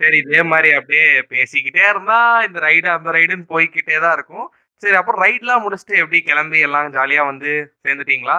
சரி 0.00 0.18
இதே 0.18 0.42
மாதிரி 0.50 0.68
அப்படியே 0.76 1.06
பேசிக்கிட்டே 1.32 1.84
இருந்தா 1.90 2.18
இந்த 2.46 2.58
ரைடு 2.66 2.88
அந்த 2.94 3.10
ரைடுன்னு 3.16 3.50
போய்க்கிட்டே 3.50 3.96
தான் 4.04 4.16
இருக்கும். 4.18 4.46
சரி 4.82 4.96
அப்புறம் 5.00 5.22
ரைட்லாம் 5.24 5.64
முடிச்சுட்டு 5.64 6.00
எப்படி 6.02 6.20
கிளம்பி 6.22 6.60
எல்லாம் 6.66 6.94
ஜாலியா 6.94 7.22
வந்து 7.26 7.50
சேர்ந்துட்டீங்களா? 7.84 8.38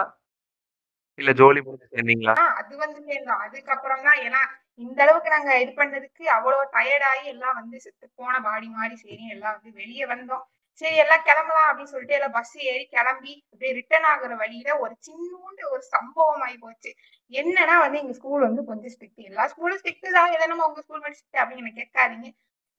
இல்ல 1.19 1.31
ஜோலி 1.39 1.59
முடிஞ்சு 1.61 1.93
சேர்ந்தீங்களா? 1.95 2.33
அது 2.59 2.73
வந்து 2.77 2.99
சேர்ந்தோம். 3.09 3.41
அதுக்கப்புறம் 3.45 4.03
தான் 4.07 4.19
ஏன்னா 4.25 4.41
இந்த 4.83 4.99
அளவுக்கு 5.05 5.35
நாங்க 5.35 5.51
இது 5.63 5.71
பண்ணதுக்கு 5.79 6.23
அவ்வளவு 6.37 6.63
டயர்ட் 6.75 7.05
ஆகி 7.11 7.25
எல்லாம் 7.33 7.57
வந்து 7.59 7.77
செத்து 7.85 8.05
போன 8.19 8.33
பாடி 8.47 8.67
மாதிரி 8.77 8.95
சரி 9.03 9.25
எல்லாம் 9.35 9.55
வந்து 9.57 9.71
வெளியே 9.81 10.05
வந்தோம். 10.13 10.43
சரி 10.81 10.97
எல்லாம் 11.03 11.25
கிளம்பலாம் 11.27 11.67
அப்படின்னு 11.69 11.93
சொல்லிட்டு 11.93 12.17
எல்லாம் 12.17 12.35
பஸ் 12.37 12.53
ஏறி 12.71 12.85
கிளம்பி 12.95 13.33
அப்படியே 13.51 13.71
ரிட்டர்ன் 13.79 14.07
ஆகுற 14.11 14.35
வழியில 14.43 14.77
ஒரு 14.83 14.93
சின்னூண்டு 15.07 15.63
ஒரு 15.73 15.83
சம்பவம் 15.95 16.43
ஆகி 16.45 16.57
போச்சு. 16.65 16.91
என்னன்னா 17.31 17.75
வந்து 17.83 17.99
எங்க 18.03 18.13
ஸ்கூல் 18.19 18.47
வந்து 18.47 18.63
கொஞ்சம் 18.69 18.93
ஸ்ட்ரிக்ட் 18.95 19.27
எல்லா 19.29 19.43
ஸ்கூலும் 19.51 19.79
ஸ்ட்ரிக்ட் 19.81 20.15
தான். 20.17 20.31
எதனா 20.37 20.67
உங்க 20.69 20.81
ஸ்கூல் 20.85 21.01
மட்டும் 21.01 21.19
ஸ்ட்ரிக்ட் 21.19 21.41
அப்படின்னு 21.43 21.63
எனக்கு 21.65 21.81
கேட்காதீங்க. 21.83 22.29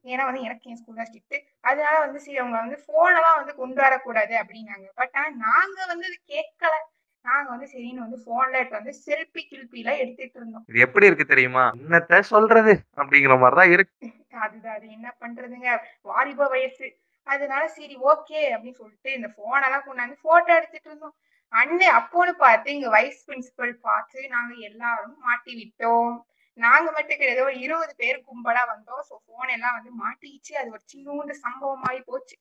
ஏன்னா 0.04 0.24
வந்து 0.28 0.46
எனக்கு 0.48 0.70
என் 0.70 0.80
ஸ்கூல் 0.80 0.98
தான் 1.00 1.08
ஸ்ட்ரிக்ட் 1.10 1.36
அதனால 1.70 1.94
வந்து 2.04 2.18
சரி 2.24 2.38
அவங்க 2.42 2.58
வந்து 2.64 2.78
போனெல்லாம் 2.90 3.38
வந்து 3.40 3.52
கொண்டு 3.60 3.80
வரக்கூடாது 3.84 4.34
அப்படின்னாங்க. 4.42 4.88
பட் 5.00 5.14
ஆனா 5.20 5.28
நாங்க 5.46 5.78
வந்து 5.92 6.08
அது 6.10 6.18
கேட்கல. 6.34 6.74
நாங்க 7.24 7.48
வந்து 7.50 7.66
சரின்னு 7.72 8.04
வந்து 8.04 8.18
போன்ல 8.26 8.62
வந்து 8.70 8.92
செல்ஃபி 9.04 9.42
கில்பில 9.50 9.90
எடுத்துட்டு 9.98 10.36
இருந்தோம். 10.38 10.64
இது 10.68 10.78
எப்படி 10.80 11.08
இருக்கு 11.08 11.26
தெரியுமா? 11.26 11.64
என்னத்த 11.80 12.20
சொல்றது? 12.30 12.72
அப்படிங்கிற 12.96 13.34
மாதிரி 13.38 13.58
தான் 13.60 13.72
இருக்கு. 13.74 13.94
அதுதான் 14.44 14.76
அது 14.76 14.86
என்ன 14.96 15.08
பண்றதுங்க? 15.20 15.68
வாலிப 16.02 16.48
வயசு. 16.48 16.86
அதனால 17.26 17.62
சரி 17.68 17.96
ஓகே 18.10 18.40
அப்படின்னு 18.54 18.80
சொல்லிட்டு 18.80 19.10
இந்த 19.12 19.28
போன் 19.36 19.66
எல்லாம் 19.66 19.86
கொண்டாந்து 19.86 20.16
போட்டோ 20.22 20.52
எடுத்துட்டு 20.56 20.88
இருந்தோம். 20.90 21.14
அண்ணன் 21.52 21.96
அப்போன்னு 21.98 22.32
பார்த்து 22.36 22.74
இங்க 22.74 22.88
வைஸ் 22.88 23.24
பிரின்சிபல் 23.26 23.74
பார்த்து 23.80 24.20
நாங்க 24.28 24.52
எல்லாரும் 24.70 25.16
மாட்டி 25.20 25.52
விட்டோம். 25.60 26.12
நாங்க 26.58 26.88
மட்டும் 26.90 27.18
கிடையாது 27.18 27.42
ஒரு 27.44 27.56
இருபது 27.60 27.94
பேர் 27.96 28.18
கும்பலா 28.26 28.62
வந்தோம். 28.72 29.02
ஸோ 29.08 29.14
போன் 29.28 29.52
எல்லாம் 29.56 29.76
வந்து 29.78 29.92
மாட்டிக்கிச்சு. 30.02 30.54
அது 30.60 30.70
ஒரு 30.70 30.82
சின்னூண்டு 30.92 31.34
சம்பவமாயி 31.44 32.00
போச்சு. 32.06 32.36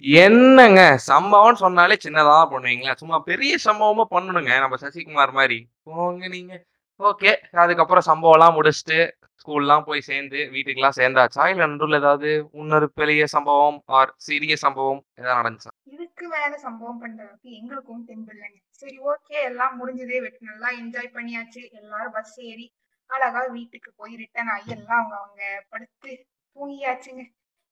என்னங்க? 0.00 0.98
சம்பவம்னு 1.06 1.52
சொன்னாலே 1.52 1.96
சின்னதா 2.04 2.46
பண்ணுவீங்களா? 2.50 2.96
சும்மா 2.96 3.18
பெரிய 3.18 3.56
சம்பவமா 3.64 4.04
பண்ணணுங்க. 4.10 4.58
நம்ம 4.58 4.76
சசிகுமார் 4.76 5.32
மாதிரி. 5.32 5.68
போங்க 5.82 6.28
நீங்க. 6.28 6.64
ஓகே. 7.00 7.36
அதுக்கப்புறம் 7.52 8.06
சம்பவம்லாம் 8.06 8.54
முடிச்சுட்டு 8.54 9.10
ஸ்கூல்லாம் 9.42 9.82
போய் 9.82 10.00
சேர்ந்து 10.00 10.36
வீட்டுக்கெல்லாம் 10.36 10.96
சேர்ந்தாச்சா? 10.96 11.50
இல்ல 11.50 11.66
நடுவில் 11.66 11.96
ஏதாவது 11.96 12.48
இன்னொரு 12.52 12.92
பெரிய 12.92 13.26
சம்பவம் 13.26 13.82
ஆர் 13.86 14.14
சிறிய 14.16 14.56
சம்பவம் 14.56 15.04
ஏதாவது 15.14 15.38
நடந்துச்சா? 15.40 15.72
இதுக்கு 15.82 16.28
மேல 16.28 16.56
சம்பவம் 16.56 17.02
பண்றதுக்கு 17.02 17.50
எங்களுக்கும் 17.50 18.06
தெம்பில்லைங்க 18.08 18.58
சரி 18.70 18.98
ஓகே. 18.98 19.42
எல்லாம் 19.44 19.76
முடிஞ்சதே 19.80 20.20
வெட்டு. 20.20 20.38
நல்லா 20.40 20.68
என்ஜாய் 20.70 21.14
பண்ணியாச்சு. 21.14 21.70
எல்லாரும் 21.70 22.12
பஸ் 22.12 22.40
ஏறி 22.40 22.72
அழகா 23.06 23.44
வீட்டுக்கு 23.44 23.92
போய் 23.96 24.16
ரிட்டர்ன் 24.16 24.48
ஆகி 24.48 24.70
எல்லாம் 24.70 24.98
அவங்க 24.98 25.16
அவங்க 25.16 25.64
படுத்து 25.68 26.26
தூங்கியாச்சுங்க. 26.56 27.22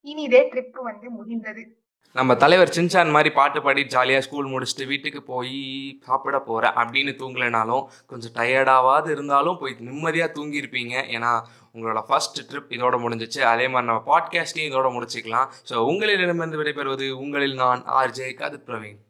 இனி 0.00 0.23
இதே 0.23 0.50
ட்ரிப் 0.52 0.83
வந்து 0.83 1.11
முடிந்தது. 1.11 1.86
நம்ம 2.16 2.35
தலைவர் 2.42 2.73
சின்சான் 2.76 3.11
மாதிரி 3.14 3.30
பாட்டு 3.30 3.62
பாடி 3.62 3.82
ஜாலியாக 3.94 4.25
ஸ்கூல் 4.25 4.50
முடிச்சுட்டு 4.52 4.85
வீட்டுக்கு 4.87 5.20
போய் 5.23 5.58
சாப்பிட 6.06 6.38
போகிறேன் 6.46 6.76
அப்படின்னு 6.82 7.12
தூங்கலைனாலும் 7.20 7.85
கொஞ்சம் 8.06 8.35
டயர்டாவது 8.38 9.11
இருந்தாலும் 9.11 9.58
போய் 9.58 9.76
நிம்மதியாக 9.88 10.32
தூங்கியிருப்பீங்க. 10.37 10.94
ஏன்னா 11.16 11.32
உங்களோட 11.75 12.02
ஃபர்ஸ்ட் 12.08 12.40
ட்ரிப் 12.50 12.75
இதோட 12.76 12.99
முடிஞ்சிச்சு. 13.04 13.42
அதே 13.52 13.68
மாதிரி 13.68 13.90
நம்ம 13.90 14.02
பாட்காஸ்ட்டையும் 14.12 14.70
இதோட 14.70 14.90
முடிச்சுக்கலாம். 14.96 15.50
ஸோ 15.70 15.75
உங்களிடமிருந்து 15.90 16.62
விடைபெறுவது 16.62 17.08
உங்களில் 17.25 17.61
நான் 17.64 17.85
ஆர்ஜே 18.00 18.35
கதிர் 18.35 18.66
பிரவீன். 18.68 19.00